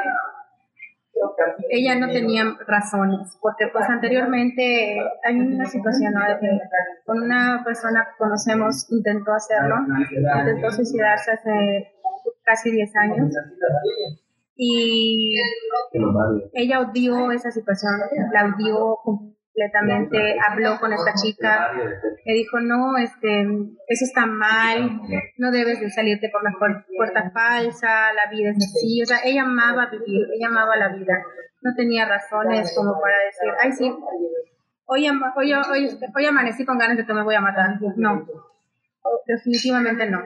Ella 1.71 1.95
no 1.95 2.09
tenía 2.09 2.45
razones, 2.66 3.38
porque 3.40 3.68
pues 3.73 3.88
anteriormente 3.88 4.99
hay 5.25 5.40
una 5.40 5.66
situación 5.66 6.12
con 7.05 7.23
una 7.23 7.62
persona 7.64 8.05
que 8.11 8.16
conocemos 8.18 8.90
intentó 8.90 9.33
hacerlo, 9.33 9.77
intentó 10.11 10.71
suicidarse 10.71 11.33
hace 11.33 11.92
casi 12.45 12.71
10 12.73 12.97
años. 12.97 13.35
Y 14.57 15.37
ella 16.55 16.81
odió 16.81 17.31
esa 17.31 17.51
situación, 17.51 17.92
la 18.33 18.55
odió 18.55 18.99
completamente, 19.53 20.37
habló 20.49 20.81
con 20.81 20.93
esta 20.93 21.12
chica, 21.15 21.73
le 22.25 22.35
dijo, 22.35 22.61
no, 22.61 22.97
este, 22.97 23.43
eso 23.43 24.05
está 24.05 24.27
mal, 24.27 25.01
no 25.37 25.51
debes 25.51 25.81
de 25.81 25.91
salirte 25.91 26.31
por 26.31 26.43
la 26.43 26.53
puerta 26.97 27.31
falsa, 27.31 28.12
la 28.15 28.31
vida 28.31 28.51
es 28.51 28.57
así, 28.57 29.03
o 29.03 29.07
sea, 29.07 29.19
ella 29.25 29.43
amaba 29.43 29.91
vivir, 29.91 30.27
ella 30.35 30.49
amaba 30.49 30.77
la 30.77 30.88
vida, 30.88 31.23
no 31.61 31.75
tenía 31.77 32.07
razones 32.07 32.73
como 32.75 32.99
para 33.01 33.17
decir, 33.27 33.51
ay 33.62 33.73
sí, 33.73 33.93
hoy, 34.87 35.09
hoy, 35.37 36.27
amanecí 36.27 36.65
con 36.65 36.79
ganas 36.79 36.97
de 36.97 37.05
que 37.05 37.12
me 37.12 37.23
voy 37.23 37.35
a 37.35 37.41
matar, 37.41 37.79
no, 37.97 38.27
definitivamente 39.27 40.09
no. 40.09 40.21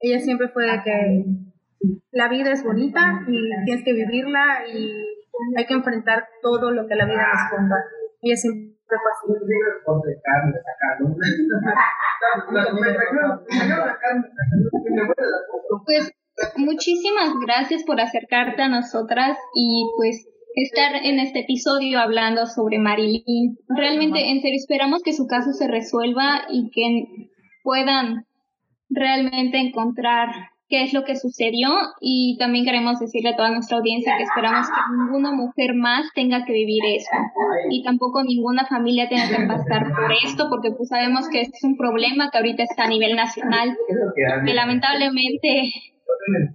Ella 0.00 0.18
siempre 0.20 0.48
fue 0.48 0.64
de 0.64 0.82
que 0.82 1.24
la 2.12 2.28
vida 2.28 2.52
es 2.52 2.64
bonita 2.64 3.22
y 3.26 3.64
tienes 3.64 3.84
que 3.84 3.92
vivirla 3.92 4.66
y 4.72 4.92
hay 5.56 5.66
que 5.66 5.74
enfrentar 5.74 6.28
todo 6.42 6.70
lo 6.70 6.86
que 6.86 6.94
la 6.94 7.06
vida 7.06 7.26
nos 7.32 7.50
ponga. 7.50 7.76
Ella 8.22 8.36
siempre 8.36 8.76
fue 8.86 8.96
así. 8.96 9.34
Pues 15.86 16.12
muchísimas 16.56 17.32
gracias 17.46 17.84
por 17.84 18.00
acercarte 18.00 18.62
a 18.62 18.68
nosotras 18.68 19.38
y 19.54 19.88
pues 19.96 20.26
estar 20.54 20.96
en 21.04 21.20
este 21.20 21.40
episodio 21.40 22.00
hablando 22.00 22.46
sobre 22.46 22.78
Marilyn. 22.78 23.58
Realmente, 23.68 24.30
en 24.30 24.40
serio, 24.40 24.56
esperamos 24.58 25.02
que 25.02 25.12
su 25.12 25.26
caso 25.26 25.52
se 25.52 25.68
resuelva 25.68 26.46
y 26.50 26.70
que 26.70 27.28
puedan 27.62 28.26
realmente 28.88 29.58
encontrar 29.58 30.49
qué 30.70 30.84
es 30.84 30.94
lo 30.94 31.04
que 31.04 31.16
sucedió 31.16 31.68
y 32.00 32.36
también 32.38 32.64
queremos 32.64 33.00
decirle 33.00 33.30
a 33.30 33.36
toda 33.36 33.50
nuestra 33.50 33.78
audiencia 33.78 34.16
que 34.16 34.22
esperamos 34.22 34.68
que 34.68 34.96
ninguna 34.96 35.32
mujer 35.32 35.74
más 35.74 36.06
tenga 36.14 36.44
que 36.44 36.52
vivir 36.52 36.82
eso 36.96 37.10
y 37.70 37.82
tampoco 37.82 38.22
ninguna 38.22 38.64
familia 38.66 39.08
tenga 39.08 39.28
que 39.28 39.46
pasar 39.46 39.92
por 39.92 40.12
esto 40.24 40.48
porque 40.48 40.70
pues 40.70 40.88
sabemos 40.88 41.28
que 41.28 41.42
es 41.42 41.64
un 41.64 41.76
problema 41.76 42.30
que 42.30 42.38
ahorita 42.38 42.62
está 42.62 42.84
a 42.84 42.88
nivel 42.88 43.16
nacional 43.16 43.76
que 44.46 44.54
lamentablemente 44.54 45.72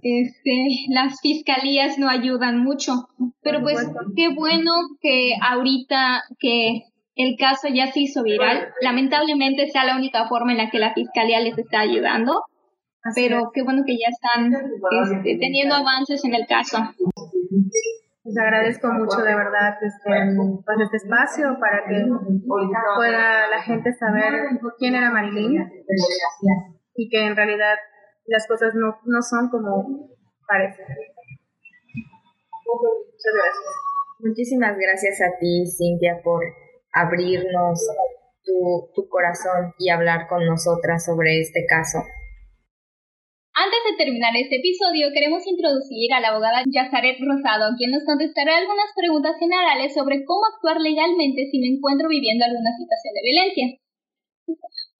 este, 0.02 0.66
las 0.88 1.20
fiscalías 1.20 1.98
no 1.98 2.08
ayudan 2.08 2.64
mucho 2.64 3.08
pero 3.42 3.60
pues 3.60 3.78
qué 4.16 4.30
bueno 4.34 4.72
que 5.00 5.34
ahorita 5.40 6.22
que 6.40 6.84
el 7.16 7.36
caso 7.38 7.68
ya 7.72 7.90
se 7.92 8.00
hizo 8.00 8.22
viral. 8.22 8.68
Lamentablemente 8.82 9.68
sea 9.68 9.84
la 9.84 9.96
única 9.96 10.28
forma 10.28 10.52
en 10.52 10.58
la 10.58 10.70
que 10.70 10.78
la 10.78 10.92
fiscalía 10.92 11.40
les 11.40 11.56
está 11.56 11.80
ayudando, 11.80 12.42
pero 13.14 13.50
qué 13.52 13.62
bueno 13.62 13.82
que 13.86 13.96
ya 13.96 14.08
están 14.10 14.52
este, 14.54 15.38
teniendo 15.38 15.74
avances 15.74 16.24
en 16.24 16.34
el 16.34 16.46
caso. 16.46 16.78
Les 18.24 18.36
agradezco 18.38 18.88
mucho 18.88 19.18
de 19.18 19.36
verdad 19.36 19.76
este, 19.80 20.36
pues, 20.64 20.78
este 20.82 20.96
espacio 20.96 21.56
para 21.60 21.84
que 21.86 22.04
pueda 22.96 23.48
la 23.48 23.62
gente 23.62 23.92
saber 23.92 24.32
quién 24.78 24.94
era 24.96 25.10
Marilyn 25.12 25.62
y 26.96 27.08
que 27.08 27.26
en 27.26 27.36
realidad 27.36 27.76
las 28.26 28.46
cosas 28.48 28.74
no, 28.74 28.98
no 29.04 29.22
son 29.22 29.48
como 29.48 30.10
parecen. 30.48 30.86
Muchas 32.66 33.32
gracias. 33.34 33.86
Muchísimas 34.18 34.76
gracias 34.76 35.20
a 35.20 35.38
ti, 35.38 35.64
Cintia, 35.66 36.20
por 36.24 36.42
abrirnos 36.92 37.86
tu, 38.44 38.90
tu 38.94 39.08
corazón 39.08 39.74
y 39.78 39.90
hablar 39.90 40.26
con 40.26 40.44
nosotras 40.46 41.04
sobre 41.04 41.40
este 41.40 41.64
caso. 41.66 42.02
Antes 43.56 43.80
de 43.88 43.96
terminar 43.96 44.36
este 44.36 44.60
episodio, 44.60 45.08
queremos 45.16 45.40
introducir 45.48 46.12
a 46.12 46.20
la 46.20 46.28
abogada 46.36 46.60
Yazaret 46.68 47.16
Rosado, 47.24 47.72
quien 47.80 47.88
nos 47.88 48.04
contestará 48.04 48.60
algunas 48.60 48.92
preguntas 48.92 49.32
generales 49.40 49.96
sobre 49.96 50.28
cómo 50.28 50.44
actuar 50.44 50.76
legalmente 50.76 51.48
si 51.48 51.56
me 51.64 51.72
encuentro 51.72 52.04
viviendo 52.12 52.44
alguna 52.44 52.68
situación 52.76 53.16
de 53.16 53.24
violencia. 53.24 53.66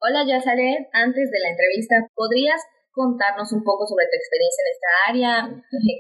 Hola 0.01 0.25
Yazaret, 0.25 0.88
antes 0.97 1.29
de 1.29 1.40
la 1.45 1.53
entrevista, 1.53 2.01
¿podrías 2.16 2.64
contarnos 2.97 3.53
un 3.53 3.61
poco 3.61 3.85
sobre 3.85 4.09
tu 4.09 4.16
experiencia 4.16 4.62
en 4.64 4.73
esta 4.73 4.90
área? 5.05 5.33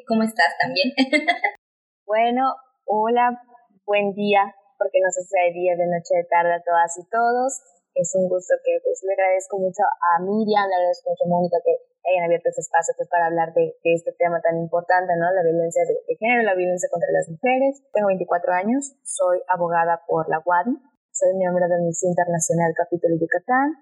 ¿Cómo 0.08 0.24
estás 0.24 0.56
también? 0.56 0.96
bueno, 2.08 2.56
hola, 2.88 3.36
buen 3.84 4.16
día 4.16 4.48
porque 4.80 5.00
no 5.04 5.12
sé 5.12 5.28
si 5.28 5.36
hay 5.36 5.52
día, 5.52 5.76
de 5.76 5.88
noche, 5.88 6.24
de 6.24 6.28
tarde 6.28 6.56
a 6.56 6.64
todas 6.64 6.92
y 6.96 7.04
todos. 7.08 7.52
Es 7.96 8.12
un 8.16 8.28
gusto 8.28 8.52
que 8.60 8.76
pues 8.84 9.00
le 9.08 9.12
agradezco 9.12 9.56
mucho 9.56 9.80
a 9.84 10.20
Miriam, 10.20 10.68
le 10.68 10.76
agradezco 10.76 11.12
mucho 11.12 11.24
a 11.24 11.32
Mónica 11.32 11.56
que 11.64 11.95
hayan 12.06 12.24
abierto 12.30 12.48
este 12.48 12.62
espacio 12.62 12.94
pues, 12.96 13.08
para 13.10 13.26
hablar 13.26 13.50
de, 13.54 13.74
este 13.82 14.12
tema 14.14 14.38
tan 14.40 14.56
importante, 14.58 15.12
¿no? 15.18 15.26
La 15.34 15.42
violencia 15.42 15.82
de, 15.82 15.98
género, 16.16 16.42
la 16.46 16.54
violencia 16.54 16.88
contra 16.90 17.10
las 17.10 17.26
mujeres. 17.28 17.82
Tengo 17.92 18.08
24 18.08 18.52
años, 18.54 18.94
soy 19.02 19.42
abogada 19.50 20.02
por 20.06 20.30
la 20.30 20.38
UADI, 20.44 20.78
soy 21.10 21.34
miembro 21.34 21.66
del 21.66 21.82
Amnistía 21.82 22.10
Internacional 22.10 22.72
Capítulo 22.76 23.18
Yucatán 23.18 23.74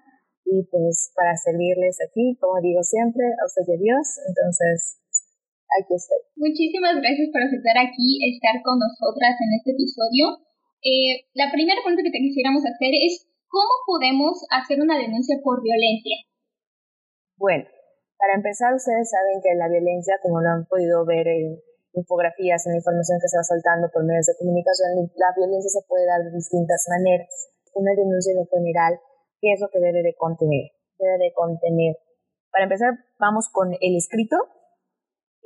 y 0.45 0.61
pues 0.69 1.11
para 1.17 1.35
servirles 1.35 1.97
aquí, 2.01 2.37
como 2.37 2.61
digo 2.61 2.81
siempre, 2.85 3.25
a 3.25 3.45
usted 3.45 3.65
y 3.65 3.73
a 3.73 3.81
Dios, 3.81 4.05
entonces 4.29 5.01
aquí 5.81 5.93
estoy. 5.97 6.21
Muchísimas 6.37 6.95
gracias 7.01 7.29
por 7.33 7.41
aceptar 7.41 7.77
aquí, 7.81 8.21
estar 8.29 8.61
con 8.61 8.77
nosotras 8.77 9.33
en 9.41 9.49
este 9.57 9.73
episodio. 9.73 10.45
Eh, 10.85 11.25
la 11.33 11.49
primera 11.49 11.81
pregunta 11.81 12.05
que 12.05 12.13
te 12.13 12.21
quisiéramos 12.21 12.61
hacer 12.61 12.93
es, 12.93 13.25
¿cómo 13.49 13.73
podemos 13.89 14.45
hacer 14.53 14.77
una 14.81 14.97
denuncia 15.01 15.41
por 15.41 15.65
violencia? 15.65 16.29
Bueno, 17.37 17.65
para 18.25 18.41
empezar, 18.41 18.73
ustedes 18.73 19.05
saben 19.05 19.37
que 19.37 19.53
la 19.53 19.69
violencia, 19.69 20.17
como 20.17 20.41
lo 20.41 20.49
han 20.49 20.65
podido 20.65 21.05
ver 21.05 21.29
en 21.29 21.61
infografías, 21.93 22.65
en 22.65 22.73
la 22.73 22.81
información 22.81 23.21
que 23.21 23.29
se 23.29 23.37
va 23.37 23.45
soltando 23.45 23.85
por 23.93 24.01
medios 24.01 24.25
de 24.25 24.33
comunicación, 24.41 24.97
la 25.13 25.29
violencia 25.37 25.69
se 25.69 25.85
puede 25.85 26.09
dar 26.09 26.25
de 26.25 26.33
distintas 26.33 26.89
maneras. 26.89 27.29
Una 27.77 27.93
denuncia 27.93 28.33
en 28.33 28.49
general, 28.49 28.97
¿qué 29.37 29.53
es 29.53 29.61
lo 29.61 29.69
que 29.69 29.77
debe 29.77 30.01
de 30.01 30.17
contener? 30.17 30.73
Debe 30.97 31.21
de 31.21 31.33
contener, 31.37 32.01
para 32.49 32.65
empezar, 32.65 32.97
vamos 33.21 33.45
con 33.53 33.77
el 33.77 33.93
escrito, 33.93 34.41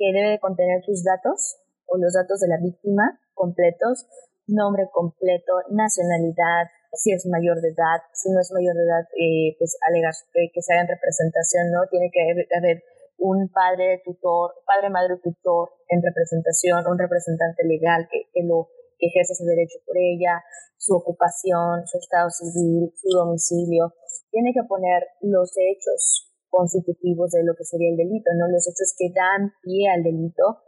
que 0.00 0.16
debe 0.16 0.30
de 0.30 0.40
contener 0.40 0.80
tus 0.80 1.04
datos 1.04 1.60
o 1.84 2.00
los 2.00 2.16
datos 2.16 2.40
de 2.40 2.48
la 2.48 2.56
víctima 2.64 3.20
completos, 3.34 4.08
nombre 4.46 4.88
completo, 4.88 5.52
nacionalidad, 5.68 6.72
si 6.92 7.12
es 7.12 7.26
mayor 7.26 7.60
de 7.60 7.68
edad, 7.70 8.02
si 8.12 8.30
no 8.30 8.40
es 8.40 8.50
mayor 8.52 8.74
de 8.74 8.84
edad, 8.84 9.04
eh, 9.14 9.56
pues 9.58 9.76
alegar 9.86 10.14
que, 10.32 10.62
se 10.62 10.72
haga 10.72 10.82
en 10.82 10.94
representación, 10.94 11.70
¿no? 11.70 11.86
Tiene 11.90 12.10
que 12.12 12.20
haber 12.56 12.82
un 13.18 13.48
padre 13.52 14.02
tutor, 14.04 14.54
padre, 14.66 14.90
madre, 14.90 15.20
tutor 15.22 15.70
en 15.88 16.02
representación, 16.02 16.86
un 16.88 16.98
representante 16.98 17.64
legal 17.64 18.08
que, 18.10 18.30
que 18.32 18.42
lo 18.42 18.68
que 18.98 19.06
ejerce 19.06 19.32
ese 19.32 19.44
derecho 19.44 19.78
por 19.86 19.96
ella, 19.96 20.44
su 20.76 20.96
ocupación, 20.96 21.86
su 21.86 21.98
estado 21.98 22.28
civil, 22.30 22.92
su 22.96 23.08
domicilio. 23.16 23.92
Tiene 24.30 24.52
que 24.52 24.64
poner 24.68 25.04
los 25.20 25.52
hechos 25.56 26.32
constitutivos 26.48 27.30
de 27.30 27.44
lo 27.44 27.54
que 27.54 27.64
sería 27.64 27.90
el 27.90 27.96
delito, 27.96 28.30
¿no? 28.36 28.48
Los 28.48 28.66
hechos 28.68 28.94
que 28.96 29.12
dan 29.14 29.52
pie 29.62 29.88
al 29.88 30.02
delito 30.02 30.60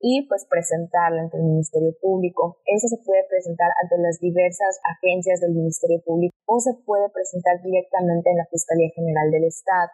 y 0.00 0.26
pues 0.28 0.46
presentarla 0.48 1.22
ante 1.22 1.36
el 1.36 1.44
Ministerio 1.44 1.92
Público. 2.00 2.56
Eso 2.64 2.88
se 2.88 2.96
puede 3.04 3.22
presentar 3.28 3.68
ante 3.82 4.00
las 4.00 4.18
diversas 4.18 4.80
agencias 4.96 5.40
del 5.40 5.52
Ministerio 5.52 6.00
Público 6.00 6.34
o 6.46 6.58
se 6.58 6.72
puede 6.84 7.08
presentar 7.10 7.60
directamente 7.62 8.30
en 8.30 8.38
la 8.38 8.48
Fiscalía 8.50 8.88
General 8.96 9.30
del 9.30 9.44
Estado. 9.44 9.92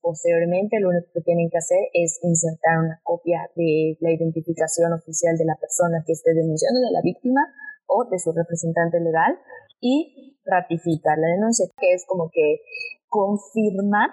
Posteriormente, 0.00 0.80
lo 0.80 0.88
único 0.88 1.06
que 1.12 1.20
tienen 1.20 1.50
que 1.50 1.58
hacer 1.58 1.78
es 1.92 2.18
insertar 2.22 2.78
una 2.80 3.00
copia 3.04 3.50
de 3.54 3.96
la 4.00 4.10
identificación 4.10 4.92
oficial 4.92 5.36
de 5.36 5.44
la 5.44 5.56
persona 5.60 6.02
que 6.06 6.12
esté 6.12 6.32
denunciando, 6.32 6.80
de 6.80 6.92
la 6.92 7.02
víctima 7.02 7.40
o 7.86 8.04
de 8.08 8.18
su 8.18 8.32
representante 8.32 8.98
legal 9.00 9.38
y 9.80 10.40
ratificar 10.44 11.18
la 11.18 11.28
denuncia, 11.28 11.66
que 11.78 11.92
es 11.92 12.04
como 12.06 12.30
que 12.32 12.62
confirmar 13.08 14.10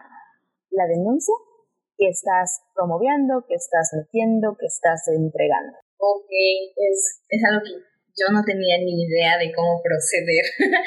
la 0.69 0.85
denuncia 0.87 1.33
que 2.03 2.11
estás 2.11 2.67
promoviendo, 2.75 3.47
que 3.47 3.55
estás 3.55 3.95
metiendo, 3.95 4.59
que 4.59 4.67
estás 4.67 5.07
entregando. 5.07 5.79
Ok, 5.95 6.27
es, 6.27 7.23
es 7.31 7.41
algo 7.47 7.63
que 7.63 7.79
yo 8.19 8.27
no 8.35 8.43
tenía 8.43 8.75
ni 8.83 9.07
idea 9.07 9.39
de 9.39 9.55
cómo 9.55 9.79
proceder, 9.79 10.43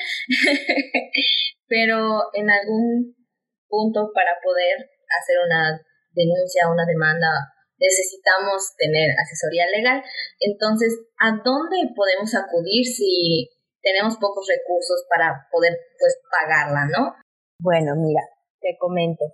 pero 1.73 2.21
en 2.37 2.53
algún 2.53 3.17
punto 3.65 4.13
para 4.13 4.37
poder 4.45 4.93
hacer 5.09 5.41
una 5.41 5.81
denuncia, 6.13 6.69
una 6.69 6.85
demanda, 6.85 7.49
necesitamos 7.81 8.77
tener 8.77 9.09
asesoría 9.17 9.73
legal. 9.73 10.05
Entonces, 10.39 11.01
¿a 11.17 11.33
dónde 11.33 11.97
podemos 11.97 12.29
acudir 12.37 12.85
si 12.85 13.49
tenemos 13.81 14.21
pocos 14.21 14.45
recursos 14.53 15.01
para 15.09 15.49
poder 15.51 15.81
pues 15.99 16.21
pagarla, 16.29 16.85
no? 16.93 17.17
Bueno, 17.59 17.97
mira, 17.97 18.21
te 18.61 18.77
comento. 18.79 19.25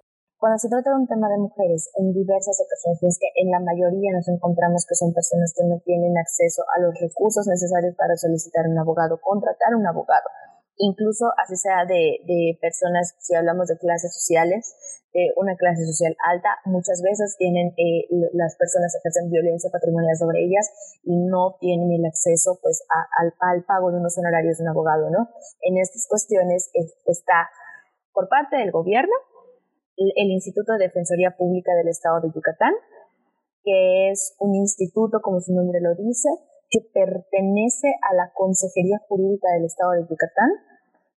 Cuando 0.42 0.58
se 0.58 0.66
trata 0.66 0.90
de 0.90 0.98
un 0.98 1.06
tema 1.06 1.30
de 1.30 1.38
mujeres, 1.38 1.86
en 1.94 2.10
diversas 2.10 2.58
ocasiones, 2.58 3.14
que 3.14 3.30
en 3.38 3.54
la 3.54 3.62
mayoría 3.62 4.10
nos 4.10 4.26
encontramos 4.26 4.82
que 4.90 4.98
son 4.98 5.14
personas 5.14 5.54
que 5.54 5.62
no 5.62 5.78
tienen 5.86 6.18
acceso 6.18 6.66
a 6.74 6.82
los 6.82 6.98
recursos 6.98 7.46
necesarios 7.46 7.94
para 7.94 8.18
solicitar 8.18 8.66
un 8.66 8.74
abogado, 8.74 9.22
contratar 9.22 9.78
un 9.78 9.86
abogado. 9.86 10.26
Incluso 10.82 11.30
así 11.38 11.54
sea 11.54 11.86
de, 11.86 12.26
de 12.26 12.58
personas, 12.58 13.14
si 13.22 13.38
hablamos 13.38 13.70
de 13.70 13.78
clases 13.78 14.10
sociales, 14.18 14.74
de 15.14 15.30
una 15.38 15.54
clase 15.54 15.86
social 15.86 16.10
alta, 16.26 16.58
muchas 16.66 16.98
veces 17.06 17.38
tienen, 17.38 17.70
eh, 17.78 18.10
las 18.34 18.58
personas 18.58 18.98
ejercen 18.98 19.30
violencia 19.30 19.70
patrimonial 19.70 20.18
sobre 20.18 20.42
ellas 20.42 20.66
y 21.06 21.22
no 21.22 21.54
tienen 21.62 21.86
el 21.94 22.02
acceso 22.02 22.58
pues 22.58 22.82
al, 22.90 23.62
pago 23.62 23.94
de 23.94 24.02
unos 24.02 24.18
honorarios 24.18 24.58
de 24.58 24.64
un 24.66 24.74
abogado, 24.74 25.06
¿no? 25.06 25.30
En 25.62 25.78
estas 25.78 26.10
cuestiones 26.10 26.66
está 27.06 27.46
por 28.10 28.26
parte 28.28 28.56
del 28.56 28.72
gobierno 28.72 29.14
el 29.96 30.30
Instituto 30.30 30.72
de 30.72 30.86
Defensoría 30.86 31.36
Pública 31.36 31.72
del 31.74 31.88
Estado 31.88 32.20
de 32.20 32.32
Yucatán, 32.34 32.72
que 33.62 34.10
es 34.10 34.34
un 34.38 34.54
instituto, 34.54 35.20
como 35.22 35.40
su 35.40 35.54
nombre 35.54 35.80
lo 35.80 35.94
dice, 35.94 36.28
que 36.70 36.80
pertenece 36.92 37.88
a 38.10 38.14
la 38.14 38.32
Consejería 38.34 38.98
Jurídica 39.08 39.48
del 39.54 39.66
Estado 39.66 39.92
de 39.92 40.08
Yucatán 40.08 40.50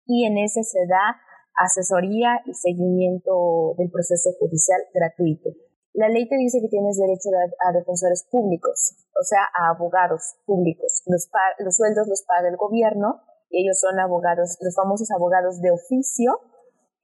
y 0.06 0.26
en 0.26 0.38
ese 0.38 0.64
se 0.64 0.86
da 0.88 1.22
asesoría 1.56 2.42
y 2.46 2.54
seguimiento 2.54 3.76
del 3.78 3.92
proceso 3.92 4.32
judicial 4.40 4.82
gratuito. 4.94 5.52
La 5.94 6.10
ley 6.10 6.28
te 6.28 6.38
dice 6.38 6.60
que 6.60 6.70
tienes 6.70 6.98
derecho 6.98 7.30
a, 7.38 7.72
defensores 7.72 8.28
públicos, 8.32 8.98
o 9.14 9.24
sea, 9.24 9.46
a 9.54 9.70
abogados 9.70 10.42
públicos. 10.46 11.04
Los, 11.06 11.30
los 11.60 11.76
sueldos 11.78 12.08
los 12.08 12.24
paga 12.26 12.50
el 12.50 12.58
gobierno 12.58 13.22
y 13.52 13.64
ellos 13.64 13.80
son 13.80 14.00
abogados, 14.00 14.58
los 14.60 14.76
famosos 14.76 15.12
abogados 15.12 15.62
de 15.62 15.70
oficio 15.70 16.42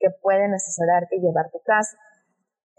que 0.00 0.10
pueden 0.22 0.52
asesorarte 0.56 1.16
y 1.16 1.20
llevar 1.20 1.52
tu 1.52 1.60
caso. 1.60 1.96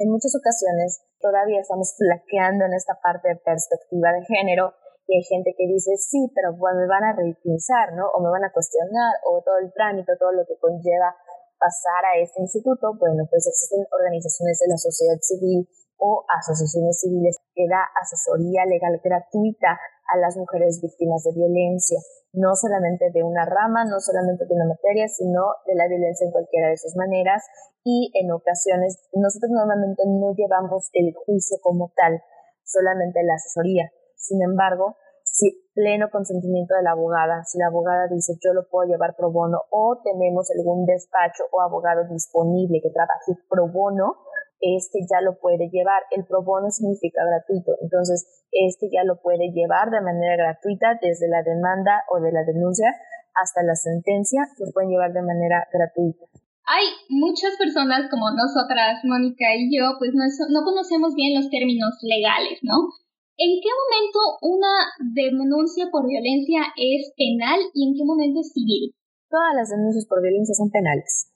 En 0.01 0.09
muchas 0.09 0.33
ocasiones 0.35 1.05
todavía 1.21 1.61
estamos 1.61 1.93
flaqueando 1.95 2.65
en 2.65 2.73
esta 2.73 2.97
parte 2.97 3.29
de 3.29 3.37
perspectiva 3.37 4.11
de 4.11 4.25
género 4.25 4.73
y 5.05 5.17
hay 5.17 5.23
gente 5.23 5.53
que 5.57 5.67
dice, 5.67 5.93
sí, 5.97 6.31
pero 6.33 6.57
pues, 6.57 6.73
me 6.75 6.87
van 6.87 7.03
a 7.03 7.13
reutilizar, 7.13 7.93
¿no? 7.93 8.09
O 8.15 8.21
me 8.21 8.29
van 8.29 8.45
a 8.45 8.51
cuestionar, 8.51 9.13
o 9.27 9.41
todo 9.43 9.57
el 9.59 9.71
trámite, 9.73 10.17
todo 10.17 10.31
lo 10.31 10.45
que 10.45 10.57
conlleva 10.57 11.13
pasar 11.59 12.01
a 12.09 12.17
este 12.17 12.41
instituto, 12.41 12.97
bueno, 12.97 13.27
pues 13.29 13.45
existen 13.45 13.85
organizaciones 13.93 14.57
de 14.57 14.67
la 14.73 14.77
sociedad 14.81 15.19
civil 15.21 15.69
o 16.01 16.25
asociaciones 16.25 16.97
civiles 16.99 17.37
que 17.53 17.69
da 17.69 17.85
asesoría 18.01 18.65
legal 18.65 18.97
gratuita 19.03 19.77
a 20.11 20.17
las 20.17 20.35
mujeres 20.35 20.81
víctimas 20.81 21.23
de 21.23 21.31
violencia, 21.31 21.99
no 22.33 22.55
solamente 22.55 23.11
de 23.11 23.23
una 23.23 23.45
rama, 23.45 23.85
no 23.85 23.99
solamente 23.99 24.45
de 24.45 24.53
una 24.53 24.67
materia, 24.67 25.07
sino 25.07 25.55
de 25.65 25.75
la 25.75 25.87
violencia 25.87 26.25
en 26.25 26.31
cualquiera 26.31 26.69
de 26.69 26.77
sus 26.77 26.95
maneras 26.95 27.43
y 27.83 28.11
en 28.13 28.31
ocasiones 28.31 28.99
nosotros 29.13 29.51
normalmente 29.51 30.03
no 30.05 30.33
llevamos 30.35 30.89
el 30.93 31.13
juicio 31.15 31.57
como 31.61 31.91
tal, 31.95 32.21
solamente 32.63 33.23
la 33.23 33.35
asesoría. 33.35 33.89
Sin 34.15 34.41
embargo, 34.43 34.95
si 35.23 35.63
pleno 35.73 36.09
consentimiento 36.11 36.75
de 36.75 36.83
la 36.83 36.91
abogada, 36.91 37.43
si 37.45 37.57
la 37.57 37.67
abogada 37.67 38.07
dice 38.07 38.35
yo 38.43 38.53
lo 38.53 38.67
puedo 38.67 38.89
llevar 38.89 39.15
pro 39.15 39.31
bono 39.31 39.61
o 39.71 40.01
tenemos 40.03 40.51
algún 40.51 40.85
despacho 40.85 41.43
o 41.51 41.61
abogado 41.61 42.03
disponible 42.09 42.81
que 42.83 42.91
trabaje 42.91 43.39
pro 43.49 43.67
bono, 43.67 44.17
este 44.61 45.01
ya 45.09 45.19
lo 45.21 45.37
puede 45.41 45.69
llevar. 45.69 46.03
El 46.11 46.23
pro 46.25 46.43
bono 46.45 46.69
significa 46.69 47.25
gratuito, 47.25 47.73
entonces 47.81 48.45
este 48.51 48.87
ya 48.93 49.03
lo 49.03 49.19
puede 49.21 49.51
llevar 49.51 49.89
de 49.89 50.01
manera 50.01 50.37
gratuita 50.37 50.97
desde 51.01 51.27
la 51.27 51.43
demanda 51.43 52.05
o 52.09 52.21
de 52.21 52.31
la 52.31 52.45
denuncia 52.45 52.93
hasta 53.33 53.63
la 53.63 53.75
sentencia, 53.75 54.47
lo 54.59 54.71
pueden 54.71 54.91
llevar 54.91 55.13
de 55.13 55.21
manera 55.21 55.67
gratuita. 55.71 56.25
Hay 56.67 56.85
muchas 57.09 57.57
personas 57.57 58.07
como 58.09 58.29
nosotras, 58.31 59.01
Mónica 59.03 59.49
y 59.57 59.75
yo, 59.75 59.97
pues 59.99 60.11
no, 60.13 60.23
no 60.23 60.63
conocemos 60.63 61.15
bien 61.15 61.35
los 61.35 61.49
términos 61.49 61.97
legales, 62.03 62.59
¿no? 62.61 62.91
¿En 63.37 63.57
qué 63.57 63.71
momento 63.73 64.19
una 64.45 64.73
denuncia 65.01 65.89
por 65.91 66.05
violencia 66.05 66.61
es 66.77 67.11
penal 67.17 67.59
y 67.73 67.89
en 67.89 67.97
qué 67.97 68.05
momento 68.05 68.39
es 68.39 68.53
civil? 68.53 68.93
Todas 69.29 69.55
las 69.55 69.69
denuncias 69.69 70.05
por 70.05 70.21
violencia 70.21 70.53
son 70.53 70.69
penales. 70.69 71.31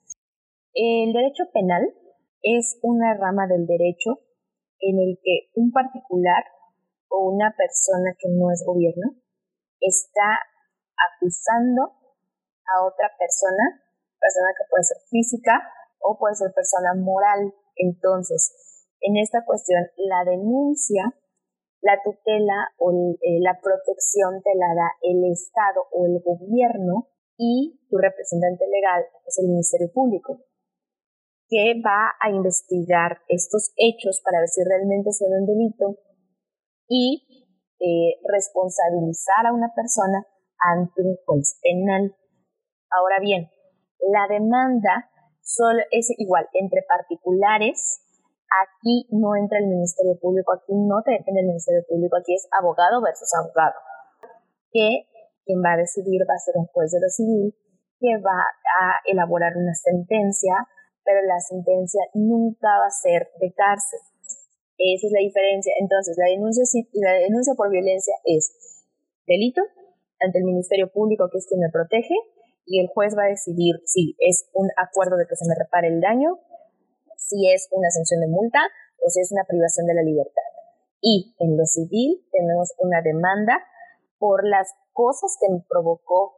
El 0.74 1.14
derecho 1.14 1.50
penal 1.52 1.82
es 2.46 2.78
una 2.84 3.18
rama 3.18 3.48
del 3.50 3.66
derecho 3.66 4.22
en 4.80 5.02
el 5.02 5.18
que 5.18 5.50
un 5.56 5.72
particular 5.72 6.46
o 7.10 7.34
una 7.34 7.50
persona 7.58 8.14
que 8.20 8.30
no 8.30 8.52
es 8.54 8.64
gobierno 8.64 9.18
está 9.82 10.46
acusando 10.94 11.90
a 12.70 12.86
otra 12.86 13.10
persona, 13.18 13.82
persona 14.22 14.50
que 14.54 14.70
puede 14.70 14.84
ser 14.84 14.98
física 15.10 15.54
o 16.00 16.18
puede 16.20 16.36
ser 16.36 16.54
persona 16.54 16.94
moral. 16.94 17.50
Entonces, 17.76 18.54
en 19.02 19.18
esta 19.18 19.44
cuestión, 19.44 19.82
la 19.98 20.24
denuncia, 20.30 21.18
la 21.82 21.98
tutela 22.04 22.70
o 22.78 22.94
eh, 22.94 23.42
la 23.42 23.58
protección 23.58 24.42
te 24.44 24.54
la 24.54 24.70
da 24.70 24.90
el 25.02 25.32
Estado 25.34 25.82
o 25.92 26.06
el 26.06 26.22
gobierno 26.22 27.10
y 27.38 27.82
tu 27.90 27.98
representante 27.98 28.66
legal 28.68 29.04
es 29.26 29.40
el 29.40 29.48
Ministerio 29.50 29.92
Público 29.92 30.46
que 31.56 31.80
va 31.80 32.12
a 32.20 32.30
investigar 32.30 33.24
estos 33.30 33.72
hechos 33.78 34.20
para 34.26 34.39
ver 34.44 34.50
si 34.50 34.62
realmente 34.68 35.13
son 35.13 35.32
un 35.32 35.46
delito 35.48 35.96
y 36.89 37.24
eh, 37.80 38.20
responsabilizar 38.28 39.48
a 39.48 39.54
una 39.54 39.72
persona 39.74 40.28
ante 40.60 41.02
un 41.02 41.15
juez 41.26 41.58
penal. 41.63 42.13
Ahora 42.91 43.20
bien, 43.22 43.48
la 44.12 44.28
demanda 44.28 45.08
solo 45.39 45.80
es 45.91 46.12
igual 46.20 46.46
entre 46.60 46.84
particulares. 46.84 48.04
Aquí 48.52 49.08
no 49.12 49.36
entra 49.39 49.60
el 49.60 49.68
Ministerio 49.68 50.20
Público, 50.20 50.52
aquí 50.52 50.76
no 50.76 51.04
te 51.04 51.12
depende 51.12 51.39
el 51.39 51.48
Ministerio 51.48 51.88
Público, 51.88 52.18
aquí 52.18 52.36
es 52.36 52.50
abogado 52.52 53.02
versus 53.02 53.32
abogado. 53.34 53.80
Que 54.72 55.08
quien 55.46 55.63
va 55.63 55.74
a 55.74 55.78
decidir 55.78 56.20
va 56.28 56.36
a 56.36 56.44
ser 56.44 56.56
un 56.58 56.68
juez 56.68 56.91
de 56.91 57.00
lo 57.00 57.08
civil, 57.08 57.56
que 58.02 58.12
va 58.20 58.44
a 58.44 59.00
elaborar 59.08 59.56
una 59.56 59.74
sentencia 59.74 60.68
pero 61.06 61.22
la 61.22 61.39
sentencia 61.39 62.02
nunca 62.13 62.68
va 62.68 62.88
a 62.88 63.02
ser 63.02 63.30
de 63.39 63.54
cárcel. 63.54 64.00
Esa 64.78 65.08
es 65.08 65.13
la 65.13 65.22
diferencia. 65.22 65.72
Entonces, 65.80 66.18
la 66.18 66.28
denuncia, 66.28 66.65
la 66.94 67.13
denuncia 67.13 67.54
por 67.56 67.70
violencia 67.70 68.13
es 68.26 68.52
delito 69.28 69.62
ante 70.20 70.39
el 70.39 70.44
Ministerio 70.44 70.91
Público, 70.91 71.30
que 71.32 71.38
es 71.38 71.48
quien 71.48 71.62
me 71.62 71.70
protege, 71.70 72.15
y 72.65 72.82
el 72.82 72.88
juez 72.88 73.15
va 73.15 73.26
a 73.26 73.30
decidir 73.30 73.76
si 73.86 74.15
es 74.20 74.50
un 74.54 74.68
acuerdo 74.76 75.18
de 75.18 75.28
que 75.28 75.36
se 75.36 75.46
me 75.48 75.56
repare 75.56 75.88
el 75.88 76.02
daño, 76.02 76.39
si 77.18 77.50
es 77.54 77.70
una 77.72 77.89
sanción 77.91 78.22
de 78.22 78.28
multa 78.28 78.60
o 79.06 79.10
si 79.10 79.22
es 79.22 79.32
una 79.32 79.46
privación 79.48 79.86
de 79.86 79.94
la 79.94 80.02
libertad. 80.02 80.50
Y 81.02 81.36
en 81.39 81.58
lo 81.58 81.65
civil 81.65 82.26
tenemos 82.32 82.74
una 82.80 83.02
demanda 83.02 83.62
por 84.18 84.48
las 84.48 84.74
cosas 84.94 85.38
que 85.39 85.54
me 85.54 85.62
provocó 85.70 86.36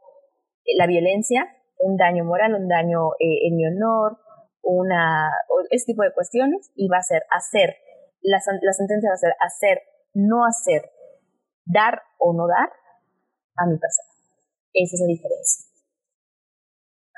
la 0.76 0.86
violencia, 0.86 1.48
un 1.78 1.96
daño 1.96 2.24
moral, 2.24 2.54
un 2.54 2.68
daño 2.68 3.12
eh, 3.18 3.48
en 3.48 3.56
mi 3.56 3.66
honor, 3.66 4.18
una, 4.62 5.30
este 5.70 5.92
tipo 5.92 6.02
de 6.02 6.12
cuestiones 6.12 6.70
y 6.74 6.88
va 6.88 6.98
a 6.98 7.02
ser 7.02 7.22
hacer, 7.30 7.76
la, 8.22 8.38
la 8.62 8.72
sentencia 8.72 9.10
va 9.10 9.14
a 9.14 9.18
ser 9.18 9.32
hacer, 9.40 9.82
no 10.14 10.44
hacer, 10.44 10.90
dar 11.64 12.02
o 12.18 12.32
no 12.32 12.46
dar 12.46 12.70
a 13.56 13.66
mi 13.66 13.78
persona. 13.78 14.08
Esa 14.72 14.94
es 14.94 15.00
la 15.00 15.06
diferencia. 15.06 15.68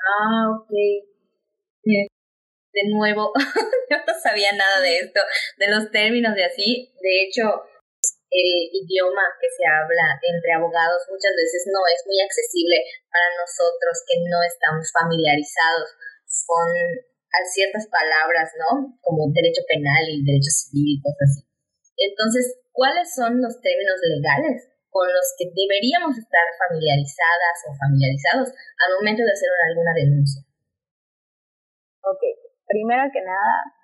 Ah, 0.01 0.49
ok. 0.57 0.71
De 1.83 2.83
nuevo, 2.89 3.33
yo 3.89 3.97
no 4.07 4.13
sabía 4.21 4.53
nada 4.53 4.79
de 4.81 4.97
esto, 4.97 5.19
de 5.57 5.67
los 5.69 5.91
términos 5.91 6.35
de 6.35 6.45
así. 6.45 6.93
De 7.01 7.23
hecho, 7.23 7.67
el 8.31 8.71
idioma 8.71 9.27
que 9.39 9.49
se 9.51 9.67
habla 9.67 10.07
entre 10.23 10.55
abogados 10.55 11.03
muchas 11.11 11.35
veces 11.35 11.67
no 11.67 11.83
es 11.91 11.99
muy 12.07 12.15
accesible 12.23 12.79
para 13.11 13.27
nosotros 13.35 13.93
que 14.07 14.23
no 14.23 14.39
estamos 14.47 14.87
familiarizados 14.95 15.91
con 16.47 16.71
a 17.31 17.39
ciertas 17.47 17.87
palabras, 17.87 18.51
¿no? 18.59 18.99
Como 18.99 19.31
derecho 19.31 19.63
penal 19.67 20.03
y 20.11 20.23
derecho 20.23 20.51
civil 20.51 20.99
y 20.99 21.01
cosas 21.01 21.23
así. 21.23 21.41
Entonces, 21.95 22.59
¿cuáles 22.75 23.07
son 23.13 23.39
los 23.39 23.55
términos 23.63 23.99
legales 24.03 24.67
con 24.91 25.07
los 25.07 25.27
que 25.39 25.47
deberíamos 25.55 26.19
estar 26.19 26.45
familiarizadas 26.59 27.55
o 27.67 27.75
familiarizados 27.79 28.51
al 28.51 28.91
momento 28.99 29.23
de 29.23 29.31
hacer 29.31 29.47
alguna 29.71 29.93
denuncia? 29.95 30.43
Ok, 32.03 32.21
primero 32.67 33.07
que 33.13 33.21
nada, 33.23 33.79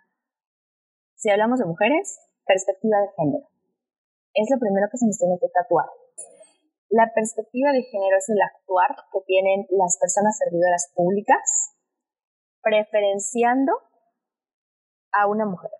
si 1.15 1.29
hablamos 1.29 1.59
de 1.59 1.71
mujeres, 1.71 2.19
perspectiva 2.43 2.99
de 2.99 3.13
género. 3.15 3.47
Es 4.33 4.47
lo 4.51 4.59
primero 4.59 4.87
que 4.91 4.97
se 4.97 5.07
nos 5.07 5.17
tiene 5.17 5.39
que 5.39 5.49
tatuar. 5.49 5.87
La 6.89 7.11
perspectiva 7.13 7.71
de 7.71 7.83
género 7.83 8.17
es 8.17 8.27
el 8.29 8.41
actuar 8.41 8.91
que 9.11 9.19
tienen 9.27 9.67
las 9.71 9.97
personas 9.99 10.37
servidoras 10.37 10.91
públicas 10.95 11.76
preferenciando 12.61 13.73
a 15.11 15.27
una 15.27 15.45
mujer. 15.45 15.71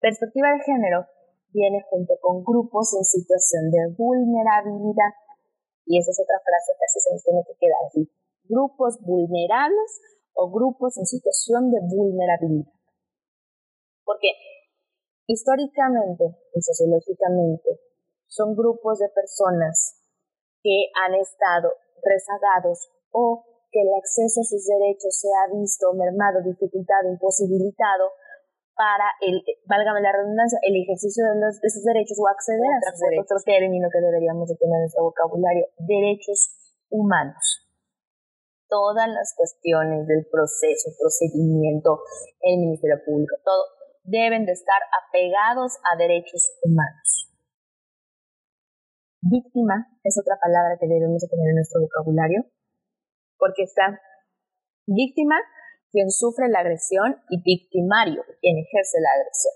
Perspectiva 0.00 0.48
de 0.52 0.64
género 0.64 1.06
viene 1.52 1.84
junto 1.90 2.14
con 2.20 2.42
grupos 2.44 2.94
en 2.94 3.04
situación 3.04 3.70
de 3.70 3.94
vulnerabilidad. 3.96 5.12
Y 5.86 5.98
esa 5.98 6.10
es 6.10 6.20
otra 6.20 6.38
frase 6.38 6.72
que 6.78 6.84
así 6.84 7.00
se 7.00 7.12
nos 7.12 7.24
tiene 7.24 7.42
que 7.46 7.58
quedar 7.58 7.80
aquí. 7.88 8.10
Grupos 8.48 8.98
vulnerables 9.02 10.00
o 10.34 10.50
grupos 10.50 10.96
en 10.98 11.06
situación 11.06 11.70
de 11.70 11.80
vulnerabilidad. 11.82 12.72
Porque 14.04 14.28
históricamente 15.26 16.24
y 16.54 16.60
sociológicamente 16.62 17.80
son 18.26 18.56
grupos 18.56 18.98
de 19.00 19.08
personas 19.08 20.00
que 20.62 20.90
han 20.94 21.14
estado 21.14 21.72
rezagados 22.02 22.90
o 23.10 23.44
que 23.70 23.80
el 23.82 23.90
acceso 23.94 24.42
a 24.42 24.48
sus 24.50 24.66
derechos 24.66 25.14
se 25.14 25.28
ha 25.30 25.50
visto 25.54 25.94
mermado, 25.94 26.42
dificultado, 26.42 27.08
imposibilitado 27.08 28.10
para 28.74 29.12
el, 29.20 29.44
válgame 29.66 30.00
la 30.00 30.12
redundancia, 30.12 30.58
el 30.62 30.74
ejercicio 30.82 31.24
de, 31.26 31.36
los, 31.38 31.60
de 31.60 31.68
esos 31.68 31.84
derechos 31.84 32.18
o 32.18 32.26
acceder 32.26 32.64
a 32.64 32.78
esos 32.80 33.00
derechos. 33.00 33.26
Otro 33.28 33.38
término 33.44 33.88
que 33.92 34.00
deberíamos 34.00 34.48
de 34.48 34.56
tener 34.56 34.74
en 34.74 34.84
nuestro 34.88 35.04
vocabulario, 35.04 35.68
derechos 35.78 36.56
humanos. 36.88 37.68
Todas 38.68 39.08
las 39.08 39.34
cuestiones 39.36 40.06
del 40.06 40.26
proceso, 40.30 40.90
procedimiento, 40.98 42.00
el 42.40 42.58
Ministerio 42.58 43.02
Público, 43.04 43.36
todo, 43.44 43.64
deben 44.04 44.46
de 44.46 44.52
estar 44.52 44.80
apegados 44.96 45.76
a 45.92 45.96
derechos 45.98 46.56
humanos. 46.62 47.28
Víctima 49.22 49.86
es 50.02 50.16
otra 50.18 50.38
palabra 50.40 50.78
que 50.80 50.88
debemos 50.88 51.20
de 51.20 51.28
tener 51.28 51.50
en 51.50 51.56
nuestro 51.56 51.82
vocabulario, 51.82 52.48
porque 53.40 53.64
está 53.64 53.98
víctima 54.86 55.36
quien 55.90 56.10
sufre 56.10 56.48
la 56.48 56.60
agresión 56.60 57.16
y 57.28 57.42
victimario, 57.42 58.22
quien 58.40 58.58
ejerce 58.58 59.00
la 59.00 59.10
agresión. 59.18 59.54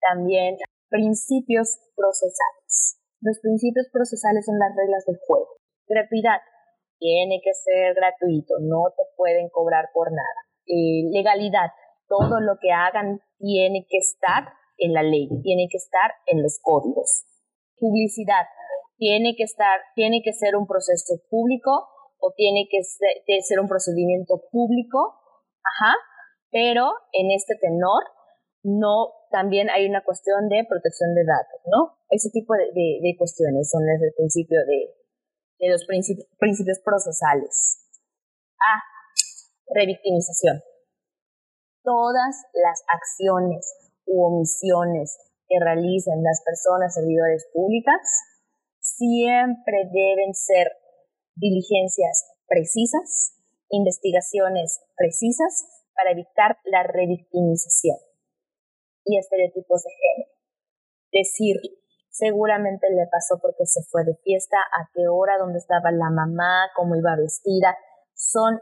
También 0.00 0.56
principios 0.88 1.76
procesales. 1.94 2.96
Los 3.20 3.38
principios 3.40 3.86
procesales 3.92 4.46
son 4.46 4.58
las 4.58 4.74
reglas 4.76 5.04
del 5.06 5.18
juego. 5.26 5.48
Gratuidad. 5.88 6.40
Tiene 6.98 7.40
que 7.44 7.52
ser 7.52 7.94
gratuito, 7.94 8.54
no 8.60 8.88
te 8.96 9.02
pueden 9.16 9.50
cobrar 9.50 9.90
por 9.92 10.10
nada. 10.10 10.40
Eh, 10.66 11.04
legalidad. 11.12 11.70
Todo 12.08 12.40
lo 12.40 12.56
que 12.60 12.72
hagan 12.72 13.20
tiene 13.38 13.86
que 13.88 13.98
estar 13.98 14.48
en 14.78 14.92
la 14.92 15.02
ley, 15.02 15.28
tiene 15.42 15.68
que 15.70 15.76
estar 15.76 16.12
en 16.26 16.42
los 16.42 16.58
códigos. 16.62 17.26
Publicidad. 17.78 18.46
Tiene 18.96 19.34
que 19.36 19.42
estar, 19.42 19.80
tiene 19.94 20.22
que 20.24 20.32
ser 20.32 20.56
un 20.56 20.66
proceso 20.66 21.20
público 21.28 21.88
o 22.18 22.32
tiene 22.36 22.68
que 22.70 22.82
ser 23.42 23.60
un 23.60 23.68
procedimiento 23.68 24.42
público 24.50 25.26
Ajá, 25.66 25.94
pero 26.50 26.92
en 27.12 27.30
este 27.32 27.56
tenor 27.60 28.02
no, 28.62 29.12
también 29.30 29.70
hay 29.70 29.86
una 29.88 30.02
cuestión 30.04 30.48
de 30.48 30.64
protección 30.68 31.14
de 31.14 31.24
datos, 31.24 31.60
¿no? 31.66 31.98
Ese 32.10 32.30
tipo 32.30 32.54
de, 32.54 33.14
cuestiones 33.18 33.70
son 33.70 33.82
desde 33.84 34.08
el 34.08 34.14
principio 34.14 34.60
de, 34.60 34.94
de 35.58 35.70
los 35.70 35.84
principios, 35.86 36.80
procesales. 36.84 37.82
Ah, 38.58 38.82
revictimización. 39.74 40.62
Todas 41.82 42.42
las 42.54 42.82
acciones 42.88 43.74
u 44.06 44.24
omisiones 44.24 45.18
que 45.48 45.58
realicen 45.60 46.22
las 46.22 46.42
personas 46.44 46.94
servidores 46.94 47.48
públicas 47.52 48.00
siempre 48.80 49.88
deben 49.92 50.34
ser 50.34 50.72
diligencias 51.36 52.32
precisas 52.48 53.36
investigaciones 53.70 54.80
precisas 54.96 55.66
para 55.94 56.12
evitar 56.12 56.58
la 56.64 56.82
revictimización 56.82 57.96
y 59.04 59.18
estereotipos 59.18 59.82
de 59.82 59.90
género. 59.90 60.30
Decir, 61.12 61.56
seguramente 62.10 62.88
le 62.90 63.06
pasó 63.10 63.38
porque 63.40 63.66
se 63.66 63.82
fue 63.90 64.04
de 64.04 64.16
fiesta, 64.22 64.56
a 64.58 64.90
qué 64.92 65.08
hora, 65.08 65.38
dónde 65.38 65.58
estaba 65.58 65.90
la 65.92 66.10
mamá, 66.10 66.70
cómo 66.74 66.96
iba 66.96 67.16
vestida, 67.16 67.76
son 68.14 68.60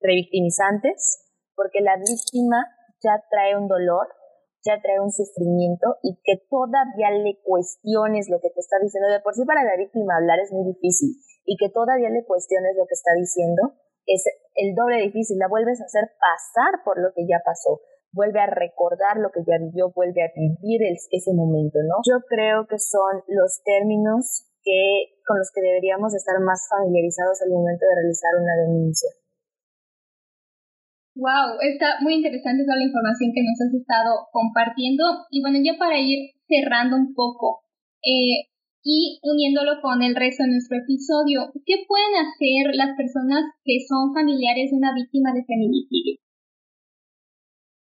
revictimizantes 0.00 1.22
porque 1.54 1.80
la 1.80 1.96
víctima 1.96 2.64
ya 3.02 3.22
trae 3.30 3.56
un 3.56 3.66
dolor, 3.66 4.08
ya 4.66 4.82
trae 4.82 4.98
un 4.98 5.14
sufrimiento 5.14 5.96
y 6.02 6.18
que 6.26 6.42
todavía 6.50 7.14
le 7.14 7.38
cuestiones 7.46 8.28
lo 8.28 8.40
que 8.42 8.50
te 8.50 8.60
está 8.60 8.76
diciendo. 8.82 9.08
De 9.08 9.20
por 9.20 9.34
sí 9.34 9.46
para 9.46 9.62
la 9.62 9.76
víctima 9.78 10.18
hablar 10.18 10.40
es 10.40 10.52
muy 10.52 10.66
difícil 10.66 11.14
y 11.46 11.56
que 11.56 11.70
todavía 11.70 12.10
le 12.10 12.26
cuestiones 12.26 12.74
lo 12.76 12.86
que 12.86 12.98
está 12.98 13.14
diciendo, 13.14 13.78
es 14.06 14.26
el 14.54 14.74
doble 14.74 15.02
difícil, 15.02 15.38
la 15.38 15.48
vuelves 15.48 15.80
a 15.80 15.86
hacer 15.86 16.10
pasar 16.18 16.82
por 16.84 16.98
lo 16.98 17.14
que 17.14 17.26
ya 17.26 17.42
pasó, 17.44 17.80
vuelve 18.12 18.40
a 18.40 18.50
recordar 18.50 19.18
lo 19.18 19.30
que 19.30 19.46
ya 19.46 19.58
vivió, 19.58 19.92
vuelve 19.94 20.22
a 20.22 20.32
vivir 20.34 20.82
ese 20.82 21.32
momento, 21.34 21.78
¿no? 21.86 22.02
Yo 22.02 22.22
creo 22.26 22.66
que 22.66 22.78
son 22.78 23.22
los 23.28 23.62
términos 23.62 24.46
que, 24.62 25.22
con 25.26 25.38
los 25.38 25.50
que 25.54 25.62
deberíamos 25.62 26.14
estar 26.14 26.38
más 26.40 26.66
familiarizados 26.68 27.42
al 27.42 27.50
momento 27.50 27.86
de 27.86 27.94
realizar 27.94 28.34
una 28.34 28.54
denuncia. 28.66 29.10
Wow, 31.16 31.56
está 31.64 31.96
muy 32.04 32.20
interesante 32.20 32.68
toda 32.68 32.76
la 32.76 32.92
información 32.92 33.32
que 33.32 33.40
nos 33.40 33.56
has 33.56 33.72
estado 33.72 34.28
compartiendo. 34.36 35.24
Y 35.32 35.40
bueno, 35.40 35.56
ya 35.64 35.80
para 35.80 35.96
ir 35.96 36.36
cerrando 36.44 36.96
un 36.96 37.16
poco, 37.16 37.64
eh, 38.04 38.52
y 38.84 39.18
uniéndolo 39.24 39.80
con 39.80 40.04
el 40.04 40.12
resto 40.14 40.44
de 40.44 40.52
nuestro 40.52 40.76
episodio, 40.76 41.56
¿qué 41.64 41.88
pueden 41.88 42.20
hacer 42.20 42.68
las 42.76 42.92
personas 43.00 43.48
que 43.64 43.80
son 43.88 44.12
familiares 44.12 44.70
de 44.70 44.76
una 44.76 44.92
víctima 44.92 45.32
de 45.32 45.42
feminicidio? 45.48 46.20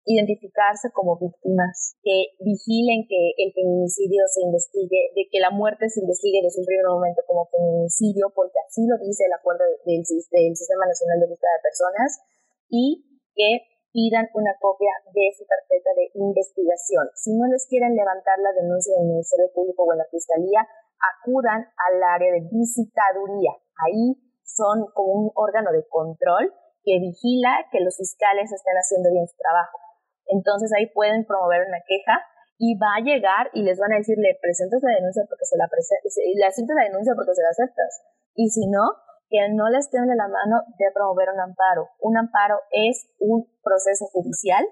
Identificarse 0.07 0.87
como 0.95 1.19
víctimas, 1.19 1.99
que 2.01 2.39
vigilen 2.39 3.03
que 3.03 3.35
el 3.35 3.51
feminicidio 3.51 4.23
se 4.31 4.47
investigue, 4.47 5.11
de 5.11 5.27
que 5.27 5.43
la 5.43 5.51
muerte 5.51 5.91
se 5.91 5.99
investigue 6.01 6.39
desde 6.39 6.63
un 6.63 6.71
primer 6.71 6.87
momento 6.87 7.19
como 7.27 7.51
feminicidio, 7.51 8.31
porque 8.31 8.63
así 8.63 8.87
lo 8.87 8.95
dice 8.97 9.27
el 9.27 9.35
acuerdo 9.35 9.67
del, 9.83 10.07
del 10.07 10.55
Sistema 10.55 10.87
Nacional 10.87 11.19
de 11.19 11.27
Búsqueda 11.27 11.51
de 11.59 11.67
Personas, 11.67 12.11
y 12.71 13.08
que 13.39 13.63
pidan 13.95 14.27
una 14.35 14.51
copia 14.59 14.91
de 15.15 15.31
su 15.31 15.47
carpeta 15.47 15.95
de 15.95 16.11
investigación. 16.19 17.07
Si 17.15 17.31
no 17.39 17.47
les 17.47 17.65
quieren 17.71 17.95
levantar 17.95 18.35
la 18.43 18.51
denuncia 18.51 18.91
del 18.99 19.07
Ministerio 19.07 19.47
Público 19.55 19.87
o 19.87 19.93
en 19.95 20.03
la 20.03 20.11
Fiscalía, 20.11 20.67
acudan 20.99 21.63
al 21.63 21.95
área 22.03 22.35
de 22.35 22.43
visitaduría. 22.51 23.55
Ahí 23.87 24.19
son 24.43 24.91
como 24.91 25.13
un 25.13 25.31
órgano 25.39 25.71
de 25.71 25.87
control 25.87 26.51
que 26.83 26.99
vigila 26.99 27.63
que 27.71 27.79
los 27.79 27.95
fiscales 27.95 28.51
estén 28.51 28.75
haciendo 28.75 29.07
bien 29.09 29.27
su 29.27 29.37
trabajo. 29.39 29.79
Entonces 30.27 30.71
ahí 30.75 30.91
pueden 30.91 31.25
promover 31.25 31.63
una 31.63 31.79
queja 31.87 32.19
y 32.59 32.75
va 32.75 32.99
a 32.99 33.03
llegar 33.03 33.49
y 33.55 33.63
les 33.63 33.79
van 33.79 33.93
a 33.95 34.03
decir, 34.03 34.19
le 34.19 34.35
presentas 34.41 34.83
la 34.83 34.99
denuncia 34.99 35.23
porque 35.31 35.47
se 35.47 35.55
la 35.55 35.71
presentas, 35.71 36.11
la 36.75 36.83
denuncia 36.91 37.15
porque 37.15 37.33
se 37.33 37.41
la 37.41 37.55
aceptas. 37.55 38.03
Y 38.35 38.51
si 38.51 38.67
no, 38.67 38.83
que 39.29 39.45
no 39.53 39.69
les 39.69 39.89
de 39.89 40.15
la 40.17 40.27
mano 40.27 40.65
de 40.77 40.91
promover 40.91 41.29
un 41.29 41.39
amparo. 41.39 41.89
Un 42.01 42.17
amparo 42.17 42.57
es 42.71 43.07
un 43.19 43.45
proceso 43.61 44.05
judicial 44.09 44.65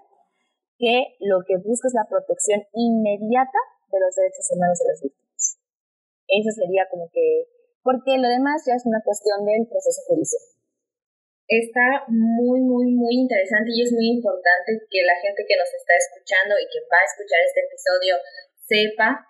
que 0.77 1.17
lo 1.21 1.45
que 1.45 1.57
busca 1.57 1.87
es 1.87 1.93
la 1.93 2.09
protección 2.09 2.65
inmediata 2.73 3.61
de 3.93 3.99
los 4.01 4.13
derechos 4.17 4.49
humanos 4.53 4.77
de 4.81 4.87
las 4.89 5.01
víctimas. 5.01 5.43
Eso 6.27 6.51
sería 6.51 6.89
como 6.89 7.09
que, 7.13 7.45
porque 7.85 8.17
lo 8.17 8.27
demás 8.27 8.65
ya 8.65 8.73
es 8.73 8.85
una 8.85 9.01
cuestión 9.05 9.45
del 9.45 9.69
proceso 9.69 10.01
judicial. 10.09 10.41
Está 11.47 12.03
muy, 12.11 12.59
muy, 12.59 12.91
muy 12.91 13.23
interesante 13.23 13.71
y 13.71 13.79
es 13.79 13.93
muy 13.93 14.19
importante 14.19 14.75
que 14.91 15.01
la 15.07 15.15
gente 15.23 15.47
que 15.47 15.55
nos 15.55 15.71
está 15.71 15.95
escuchando 15.95 16.59
y 16.59 16.67
que 16.67 16.83
va 16.91 16.99
a 16.99 17.07
escuchar 17.07 17.39
este 17.45 17.61
episodio 17.63 18.13
sepa 18.67 19.23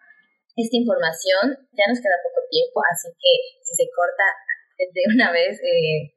esta 0.57 0.75
información. 0.81 1.43
Ya 1.77 1.85
nos 1.85 2.01
queda 2.01 2.17
poco 2.25 2.41
tiempo, 2.49 2.81
así 2.89 3.13
que 3.13 3.61
si 3.61 3.77
se 3.77 3.87
corta 3.93 4.25
de 4.77 5.01
una 5.13 5.31
vez, 5.31 5.59
eh, 5.61 6.13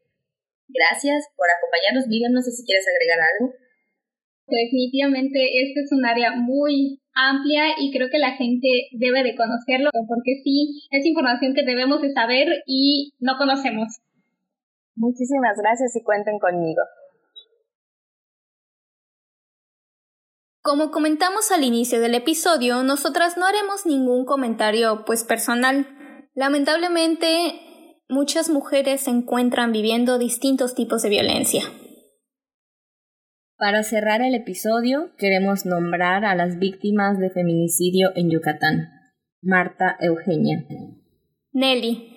gracias 0.69 1.29
por 1.37 1.49
acompañarnos. 1.51 2.09
Miriam, 2.09 2.33
no 2.33 2.43
sé 2.43 2.51
si 2.53 2.65
quieres 2.65 2.85
agregar 2.87 3.21
algo. 3.25 3.53
Definitivamente, 4.47 5.39
este 5.63 5.81
es 5.81 5.93
un 5.93 6.05
área 6.05 6.33
muy 6.33 7.01
amplia 7.15 7.75
y 7.79 7.93
creo 7.93 8.09
que 8.11 8.19
la 8.19 8.33
gente 8.33 8.69
debe 8.93 9.23
de 9.23 9.37
conocerlo 9.37 9.91
porque 10.09 10.41
sí, 10.43 10.89
es 10.91 11.07
información 11.07 11.55
que 11.55 11.63
debemos 11.63 12.03
de 12.03 12.13
saber 12.13 12.49
y 12.67 13.15
no 13.21 13.37
conocemos. 13.39 14.01
Muchísimas 14.97 15.57
gracias 15.57 15.95
y 15.97 16.03
cuenten 16.03 16.39
conmigo. 16.39 16.83
Como 20.63 20.91
comentamos 20.91 21.51
al 21.53 21.65
inicio 21.65 22.01
del 22.01 22.15
episodio, 22.15 22.83
nosotras 22.83 23.39
no 23.39 23.47
haremos 23.47 23.87
ningún 23.87 24.27
comentario 24.27 25.05
pues 25.07 25.25
personal. 25.25 25.87
Lamentablemente, 26.35 27.70
muchas 28.11 28.51
mujeres 28.51 29.03
se 29.03 29.11
encuentran 29.11 29.73
viviendo 29.73 30.19
distintos 30.19 30.75
tipos 30.75 31.03
de 31.03 31.09
violencia. 31.09 31.63
Para 33.57 33.83
cerrar 33.83 34.23
el 34.23 34.35
episodio, 34.35 35.11
queremos 35.19 35.67
nombrar 35.67 36.25
a 36.25 36.35
las 36.35 36.59
víctimas 36.59 37.19
de 37.19 37.31
feminicidio 37.31 38.11
en 38.15 38.31
Yucatán. 38.31 38.89
Marta 39.43 39.97
Eugenia. 40.01 40.65
Nelly. 41.53 42.11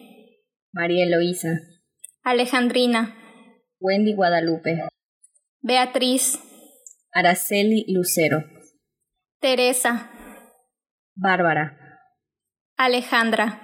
María 0.71 1.05
Eloísa. 1.05 1.59
Alejandrina. 2.23 3.15
Wendy 3.79 4.13
Guadalupe. 4.13 4.87
Beatriz. 5.61 6.39
Araceli 7.11 7.85
Lucero. 7.89 8.45
Teresa. 9.39 10.09
Bárbara. 11.15 11.77
Alejandra. 12.77 13.61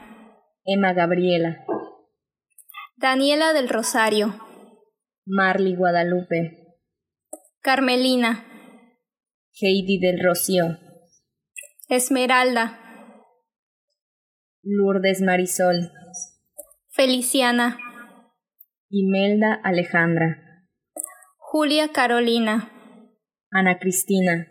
Emma 0.66 0.94
Gabriela. 0.94 1.66
Daniela 3.02 3.54
del 3.54 3.70
Rosario. 3.70 4.36
Marly 5.26 5.74
Guadalupe. 5.74 6.76
Carmelina. 7.62 8.46
Heidi 9.62 10.00
del 10.00 10.20
Rocío. 10.22 10.78
Esmeralda. 11.88 12.78
Lourdes 14.64 15.22
Marisol. 15.22 15.90
Feliciana. 16.90 17.78
Imelda 18.90 19.54
Alejandra. 19.64 20.66
Julia 21.38 21.94
Carolina. 21.94 22.74
Ana 23.52 23.80
Cristina, 23.80 24.48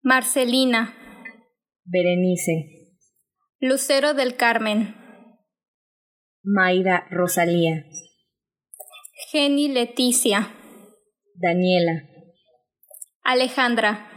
Marcelina, 0.00 0.94
Berenice, 1.84 2.94
Lucero 3.60 4.14
del 4.14 4.36
Carmen, 4.36 4.94
Mayra 6.44 7.06
Rosalía, 7.08 7.84
Jenny 9.30 9.68
Leticia, 9.68 10.52
Daniela, 11.36 12.08
Alejandra, 13.22 14.08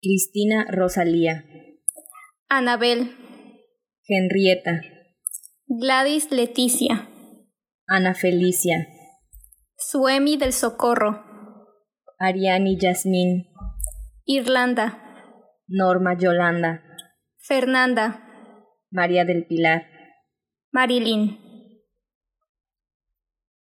Cristina 0.00 0.66
Rosalía, 0.70 1.44
Anabel, 2.48 3.14
Henrietta, 4.08 4.80
Gladys 5.66 6.30
Leticia, 6.30 7.08
Ana 7.86 8.14
Felicia, 8.14 8.88
Suemi 9.76 10.38
del 10.38 10.54
Socorro, 10.54 11.24
Ariani 12.18 12.78
Yasmín, 12.78 13.48
Irlanda, 14.24 15.28
Norma 15.68 16.16
Yolanda, 16.16 16.82
Fernanda, 17.36 18.26
María 18.90 19.26
del 19.26 19.46
Pilar, 19.46 19.91
Marilyn. 20.72 21.41